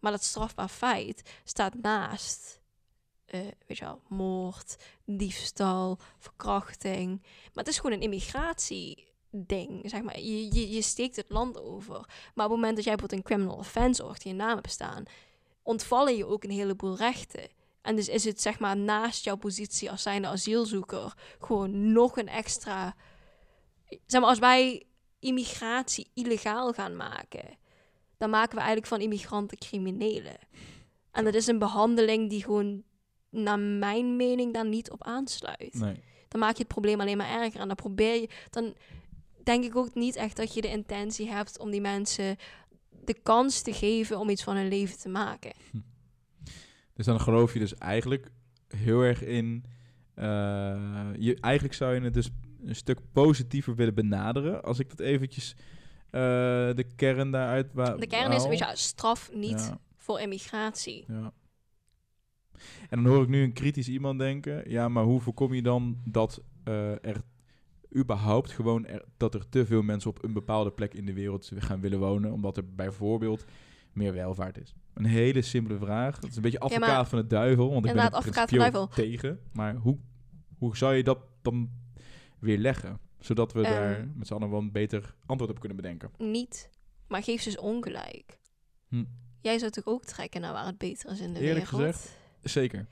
[0.00, 2.61] Maar dat strafbaar feit staat naast
[3.32, 7.20] eh, weet je wel, moord, diefstal, verkrachting.
[7.22, 10.20] Maar het is gewoon een immigratieding, zeg maar.
[10.20, 11.94] Je, je, je steekt het land over.
[12.34, 15.04] Maar op het moment dat jij bijvoorbeeld een criminal offense achter je naam hebt staan,
[15.62, 17.48] ontvallen je ook een heleboel rechten.
[17.82, 22.28] En dus is het zeg maar naast jouw positie als zijnde asielzoeker gewoon nog een
[22.28, 22.96] extra...
[24.06, 24.86] Zeg maar, als wij
[25.18, 27.58] immigratie illegaal gaan maken,
[28.16, 30.36] dan maken we eigenlijk van immigranten criminelen.
[31.10, 32.82] En dat is een behandeling die gewoon,
[33.32, 35.74] naar mijn mening, daar niet op aansluit.
[35.74, 36.00] Nee.
[36.28, 37.60] Dan maak je het probleem alleen maar erger.
[37.60, 38.74] En dan probeer je, dan
[39.44, 42.36] denk ik ook niet echt dat je de intentie hebt om die mensen
[43.04, 45.52] de kans te geven om iets van hun leven te maken.
[46.94, 48.30] Dus dan geloof je dus eigenlijk
[48.76, 49.64] heel erg in...
[50.14, 50.24] eh,
[51.18, 52.30] je, eigenlijk zou je het dus
[52.64, 54.62] een stuk positiever willen benaderen.
[54.62, 55.54] Als ik dat eventjes
[56.10, 56.20] eh,
[56.74, 57.72] de kern daaruit...
[57.72, 58.48] wa- De kern is, haal.
[58.48, 59.78] weet je, straf niet Ja.
[59.96, 61.04] voor immigratie.
[61.08, 61.32] Ja.
[62.90, 65.96] En dan hoor ik nu een kritisch iemand denken, ja, maar hoe voorkom je dan
[66.04, 67.22] dat eh, er
[67.96, 71.50] überhaupt gewoon er, dat er te veel mensen op een bepaalde plek in de wereld
[71.56, 73.44] gaan willen wonen, omdat er bijvoorbeeld
[73.92, 74.74] meer welvaart is?
[74.94, 76.14] Een hele simpele vraag.
[76.16, 78.58] Het is een beetje Ja, advocaat van de duivel, want ik ben Inderdaad, advocaat van
[78.58, 79.40] de principieel tegen.
[79.52, 79.98] Maar hoe,
[80.58, 81.70] hoe zou je dat dan
[82.38, 82.98] weer leggen?
[83.18, 83.72] Zodat we Ehm.
[83.72, 86.10] daar met z'n allen wel een beter antwoord op kunnen bedenken.
[86.18, 86.70] Niet.
[87.08, 88.38] Maar geef ze dus ongelijk.
[88.88, 89.04] Hm.
[89.40, 91.94] Jij zou toch ook trekken naar waar het beter is in de Eerlijk wereld?
[91.94, 92.86] gezegd, Zeker.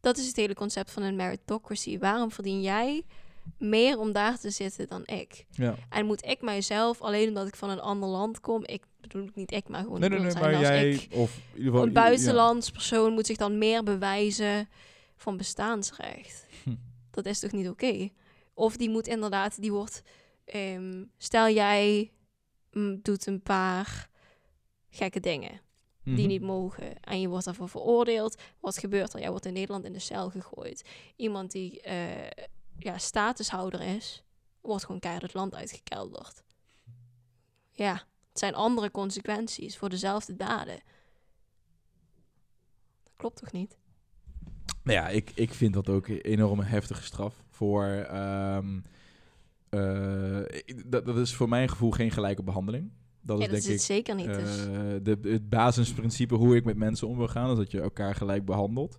[0.00, 1.98] Dat is het hele concept van een meritocracy.
[1.98, 3.04] Waarom verdien jij
[3.58, 5.46] meer om daar te zitten dan ik?
[5.50, 5.74] Ja.
[5.88, 9.52] En moet ik mijzelf, alleen omdat ik van een ander land kom, ik bedoel niet
[9.52, 11.80] ik, maar gewoon Nee, nee, nee, maar jij, ik, of in ieder geval...
[11.80, 11.92] een ja.
[11.92, 14.68] buitenlands persoon moet zich dan meer bewijzen
[15.16, 16.46] van bestaansrecht.
[16.62, 16.74] Hm.
[17.10, 18.08] Dat is toch niet oké?
[18.54, 20.02] Of die moet inderdaad, die wordt,
[20.44, 22.10] ehm, stel jij
[22.72, 24.08] mm, doet een paar
[24.90, 25.60] gekke dingen
[26.04, 26.26] die Mhm.
[26.26, 27.00] niet mogen.
[27.00, 28.42] En je wordt daarvoor veroordeeld.
[28.60, 29.20] Wat gebeurt er?
[29.20, 30.88] Jij wordt in Nederland in de cel gegooid.
[31.16, 32.30] Iemand die eh,
[32.78, 34.24] ja, statushouder is,
[34.60, 36.42] wordt gewoon keihard het land uitgekelderd.
[37.72, 37.92] Ja,
[38.28, 40.80] het zijn andere consequenties voor dezelfde daden.
[43.02, 43.78] Dat klopt toch niet?
[44.82, 47.84] Nou ja, ik, ik vind dat ook een enorme heftige straf voor...
[47.86, 48.80] ehm,
[49.68, 50.40] eh,
[50.86, 52.92] dat, dat is voor mijn gevoel geen gelijke behandeling.
[53.22, 54.34] Dat is ja, dat denk is ik zeker niet.
[54.34, 54.66] dus.
[54.66, 57.50] eh, de, het basisprincipe hoe ik met mensen om wil gaan.
[57.50, 58.98] Is dat je elkaar gelijk behandelt.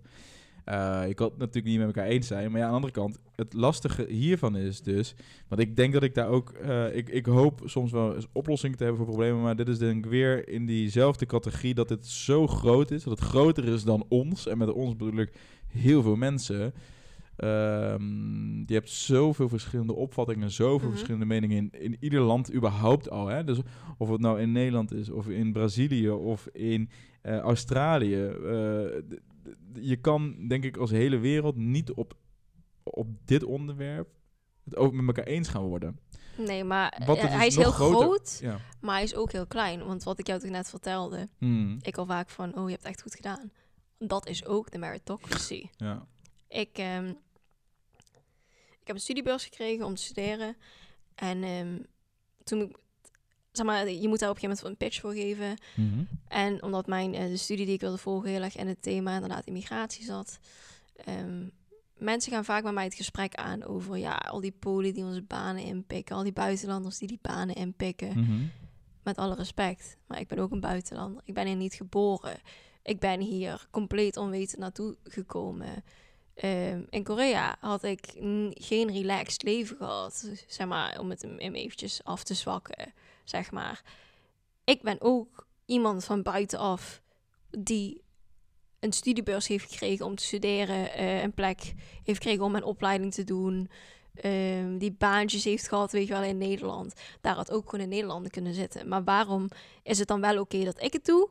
[0.64, 2.52] Eh, ik kan het natuurlijk niet met elkaar eens zijn.
[2.52, 5.16] Maar ja, aan de andere kant, het lastige hiervan is dus...
[5.48, 6.50] Want ik denk dat ik daar ook...
[6.50, 9.42] eh, ik, ik hoop soms wel eens oplossingen te hebben voor problemen.
[9.42, 13.04] Maar dit is denk ik weer in diezelfde categorie dat het zo groot is.
[13.04, 14.48] Dat het groter is dan ons.
[14.48, 15.32] En met ons bedoel ik
[15.68, 16.74] heel veel mensen.
[17.36, 20.90] Ehm, je hebt zoveel verschillende opvattingen, zoveel Mhm.
[20.90, 23.28] verschillende meningen in, in ieder land überhaupt al.
[23.28, 23.44] Hè?
[23.44, 23.60] Dus
[23.98, 26.90] of het nou in Nederland is, of in Brazilië, of in
[27.22, 28.24] eh, Australië.
[28.26, 32.14] eh, d- d- je kan, denk ik, als hele wereld niet op,
[32.84, 34.08] op dit onderwerp
[34.64, 36.00] het ook met elkaar eens gaan worden.
[36.38, 38.00] Nee, maar eh, is hij is heel groter.
[38.06, 38.58] groot, Ja.
[38.82, 39.86] maar hij is ook heel klein.
[39.86, 42.86] Want wat ik jou toch net vertelde, Hmm, ik al vaak van, oh, je hebt
[42.86, 43.52] echt goed gedaan.
[43.98, 45.66] Dat is ook de meritocracy.
[45.78, 46.06] ja.
[46.54, 47.10] Ik, ehm,
[48.80, 50.56] ik heb een studiebeurs gekregen om te studeren.
[51.16, 51.78] En ehm,
[52.44, 52.78] toen ik,
[53.52, 55.58] zeg maar, je moet daar op een gegeven moment een pitch voor geven.
[55.76, 56.04] Mhm.
[56.28, 59.14] En omdat mijn, eh, de studie die ik wilde volgen heel erg in het thema
[59.14, 60.40] inderdaad immigratie zat,
[60.96, 61.48] ehm,
[61.98, 65.22] mensen gaan vaak met mij het gesprek aan over ja, al die Polen die onze
[65.22, 68.20] banen inpikken, al die buitenlanders die die banen inpikken.
[68.20, 68.42] Mhm.
[69.04, 71.22] Met alle respect, maar ik ben ook een buitenlander.
[71.26, 72.40] Ik ben hier niet geboren.
[72.84, 75.84] Ik ben hier compleet onwetend naartoe gekomen.
[76.34, 78.06] Ehm, in Korea had ik
[78.54, 83.52] geen relaxed leven gehad, zeg maar, om het hem hem eventjes af te zwakken, zeg
[83.52, 83.82] maar.
[84.64, 87.02] Ik ben ook iemand van buitenaf
[87.50, 88.02] die
[88.80, 91.74] een studiebeurs heeft gekregen om te studeren, eh, een plek
[92.04, 93.70] heeft gekregen om een opleiding te doen,
[94.14, 96.94] ehm, die baantjes heeft gehad, weet je wel, in Nederland.
[97.22, 98.88] Daar had ook gewoon in Nederland kunnen zitten.
[98.88, 99.48] Maar waarom
[99.84, 101.30] is het dan wel oké dat ik het doe?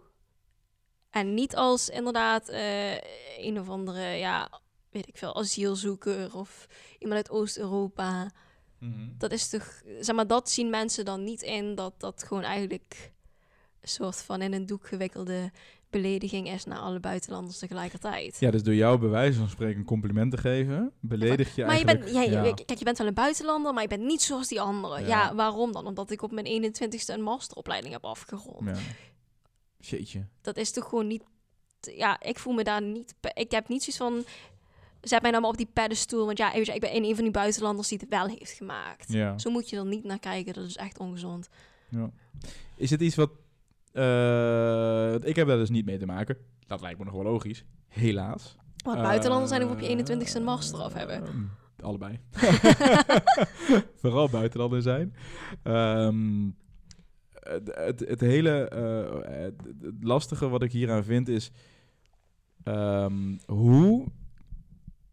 [1.10, 2.94] En niet als inderdaad eh,
[3.38, 4.60] een of andere, ja,
[4.92, 6.66] weet ik veel, asielzoeker of
[6.98, 8.30] iemand uit Oost-Europa.
[8.78, 9.08] Mhm.
[9.18, 13.12] Dat is toch, zeg maar, dat zien mensen dan niet in dat dat gewoon eigenlijk
[13.80, 15.50] een soort van in een doek gewikkelde
[15.90, 18.36] belediging is naar alle buitenlanders tegelijkertijd.
[18.40, 21.78] Ja, dus door jou bij wijze van spreken een compliment te geven, beledig je maar
[21.78, 22.12] je eigenlijk...
[22.12, 22.54] bent, ja, je- ja.
[22.54, 25.00] kijk, je bent wel een buitenlander, maar je bent niet zoals die anderen.
[25.00, 25.06] Ja.
[25.06, 25.34] Ja.
[25.34, 25.86] waarom dan?
[25.86, 28.68] Omdat ik op mijn 21ste een masteropleiding heb afgerond.
[28.68, 28.82] Ja.
[29.78, 30.26] Jeetje.
[30.40, 31.22] Dat is toch gewoon niet...
[31.80, 33.14] Ja, ik voel me daar niet...
[33.34, 34.24] Ik heb niet zoiets van...
[35.02, 36.26] Zet mij nou maar op die pedestal.
[36.26, 39.12] Want ja, ik ben een van die buitenlanders die het wel heeft gemaakt.
[39.12, 39.38] Ja.
[39.38, 40.52] Zo moet je er niet naar kijken.
[40.54, 41.48] Dat is echt ongezond.
[41.88, 42.10] ja.
[42.76, 43.30] Is het iets wat...
[43.92, 46.36] eh, ik heb daar dus niet mee te maken.
[46.66, 47.64] Dat lijkt me nog wel logisch.
[47.88, 48.56] Helaas.
[48.84, 51.26] Want buitenlanders zijn nog op Eh, je 21ste een master af hebben.
[51.26, 51.42] ehm,
[51.80, 52.20] allebei.
[54.00, 55.14] Vooral buitenlander zijn.
[55.62, 56.50] Ehm,
[57.32, 61.50] het, het, het hele eh, het, het lastige wat ik hieraan vind is...
[62.64, 64.06] ehm, hoe,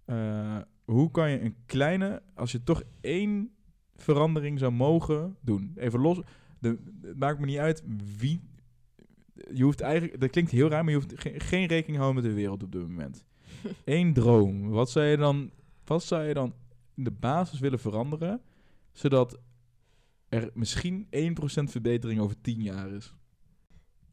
[0.10, 2.22] eh, hoe kan je een kleine...
[2.36, 3.52] Als je toch één
[3.96, 5.74] verandering zou mogen doen.
[5.76, 6.22] Even los...
[6.60, 7.84] De, het maakt me niet uit
[8.18, 8.42] wie...
[9.54, 10.20] Je hoeft eigenlijk...
[10.20, 12.72] Dat klinkt heel raar, maar je hoeft geen, geen rekening houden met de wereld op
[12.72, 13.26] dit moment.
[13.86, 14.70] Eén droom.
[14.70, 15.52] Wat zou je dan...
[15.86, 16.54] Wat zou je dan
[16.96, 18.42] in de basis willen veranderen...
[18.92, 19.40] zodat
[20.30, 21.10] er misschien 1%
[21.64, 23.14] verbetering over 10 jaar is?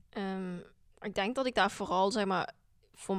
[0.09, 0.57] Ehm,
[1.01, 2.53] ik denk dat ik daar vooral, zeg maar,
[2.99, 3.17] voor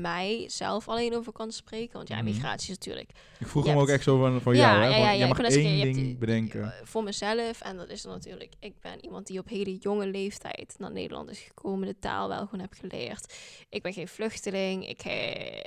[0.00, 1.92] mij zelf alleen over kan spreken.
[1.96, 2.24] Want ja, Mhm.
[2.24, 4.86] migratie is natuurlijk Ik vroeg hem ook echt zo van, van Ja, jou, hè?
[4.88, 6.62] ja, Van, ja, ja, jij ik mag zeggen, één je hebt ding bedenken.
[6.64, 10.06] Eh, voor mezelf, en dat is dan natuurlijk, ik ben iemand die op hele jonge
[10.06, 13.34] leeftijd naar Nederland is gekomen, de taal wel gewoon heb geleerd.
[13.68, 15.64] Ik ben geen vluchteling, ik, eh,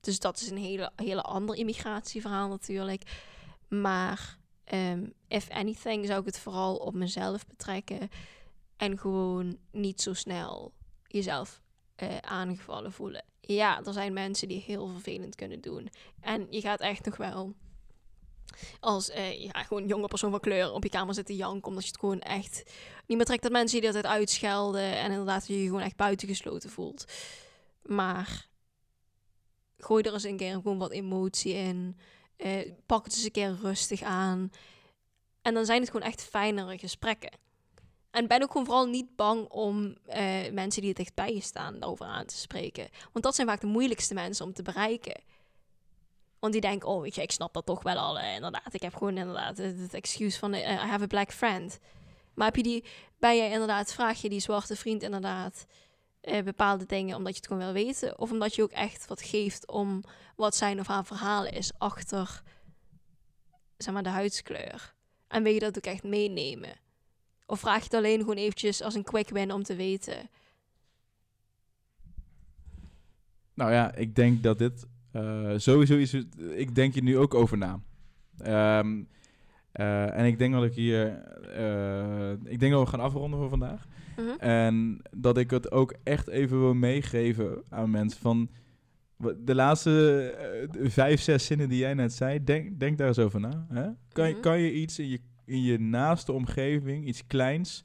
[0.00, 3.02] dus dat is een hele, hele ander immigratieverhaal natuurlijk.
[3.68, 8.08] Maar ehm, if anything zou ik het vooral op mezelf betrekken
[8.76, 10.72] en gewoon niet zo snel
[11.06, 11.62] jezelf
[11.96, 13.24] eh, aangevallen voelen.
[13.40, 15.88] Ja, er zijn mensen die heel vervelend kunnen doen.
[16.20, 17.54] En je gaat echt nog wel
[18.80, 21.68] als eh, ja, gewoon jonge persoon van kleur op je kamer zitten janken.
[21.68, 22.62] Omdat je het gewoon echt
[23.06, 24.96] niet meer trekt dat mensen je de tijd uitschelden.
[24.96, 27.04] En inderdaad dat je je gewoon echt buitengesloten voelt.
[27.82, 28.48] Maar
[29.78, 31.98] gooi er eens een keer gewoon wat emotie in.
[32.36, 34.50] Eh, pak het eens een keer rustig aan.
[35.42, 37.38] En dan zijn het gewoon echt fijnere gesprekken.
[38.16, 41.78] En ben ook gewoon vooral niet bang om eh, mensen die dicht bij je staan
[41.78, 42.88] daarover aan te spreken.
[43.12, 45.20] Want dat zijn vaak de moeilijkste mensen om te bereiken.
[46.38, 48.18] Want die denken, oh, weet je, ik snap dat toch wel al.
[48.18, 51.78] inderdaad, ik heb gewoon inderdaad het, excuus van, eh, I have a black friend.
[52.34, 52.84] Maar heb je die,
[53.18, 55.66] ben inderdaad, vraag je die zwarte vriend inderdaad
[56.20, 58.18] eh, bepaalde dingen omdat je het gewoon wil weten?
[58.18, 60.02] Of omdat je ook echt wat geeft om
[60.36, 62.42] wat zijn of haar verhaal is achter,
[63.76, 64.94] zeg maar, de huidskleur?
[65.28, 66.84] En wil je dat ook echt meenemen?
[67.46, 70.16] Of vraag je het alleen gewoon eventjes als een quick win om te weten?
[73.54, 76.14] Nou ja, ik denk dat dit eh, sowieso is.
[76.54, 77.80] Ik denk hier nu ook over na.
[78.38, 79.02] Ehm,
[79.72, 81.18] eh, en ik denk dat ik hier.
[81.56, 83.86] eh, ik denk dat we gaan afronden voor vandaag.
[84.16, 84.28] Mhm.
[84.38, 88.50] En dat ik het ook echt even wil meegeven aan mensen van.
[89.38, 93.66] De laatste vijf, zes zinnen die jij net zei, denk, denk daar eens over na.
[93.68, 93.88] Hè?
[94.12, 94.40] Kan, Mhm.
[94.40, 97.84] kan je iets in je, in je naaste omgeving, iets kleins,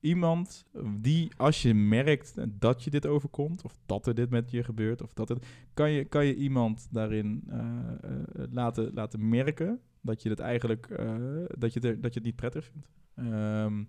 [0.00, 0.64] iemand
[1.00, 5.02] die, als je merkt dat je dit overkomt, of dat er dit met je gebeurt,
[5.02, 8.20] of dat het, kan je, kan je iemand daarin eh, eh,
[8.50, 11.16] laten, laten merken dat je het eigenlijk, eh,
[11.58, 12.88] dat, je het, dat je het niet prettig vindt.
[13.14, 13.84] Ehm,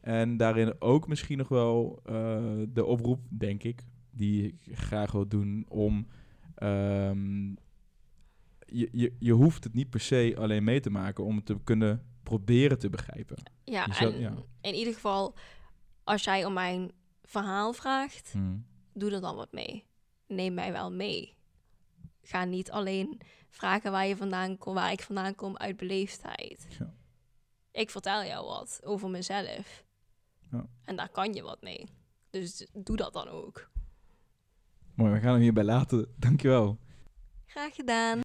[0.00, 2.02] en daarin ook misschien nog wel
[2.68, 6.06] de oproep, denk ik, die ik graag wil doen om.
[6.54, 7.54] ehm,
[8.68, 11.56] je, je, je hoeft het niet per se alleen mee te maken om het te
[11.64, 13.36] kunnen proberen te begrijpen.
[13.64, 14.34] Ja, zou- en ja.
[14.60, 15.34] in ieder geval,
[16.04, 18.32] als jij om mijn verhaal vraagt,
[18.92, 19.84] doe er dan wat mee.
[20.26, 21.36] Neem mij wel mee.
[22.22, 23.20] Ga niet alleen
[23.50, 26.66] vragen waar, je vandaan kom, waar ik vandaan kom uit beleefdheid.
[26.78, 26.94] Ja.
[27.70, 29.84] Ik vertel jou wat over mezelf.
[30.50, 30.66] Ja.
[30.84, 31.86] En daar kan je wat mee.
[32.30, 33.70] Dus doe dat dan ook.
[34.94, 36.14] Mooi, we gaan hem hierbij laten.
[36.16, 36.78] Dankjewel.
[37.46, 38.20] Graag gedaan.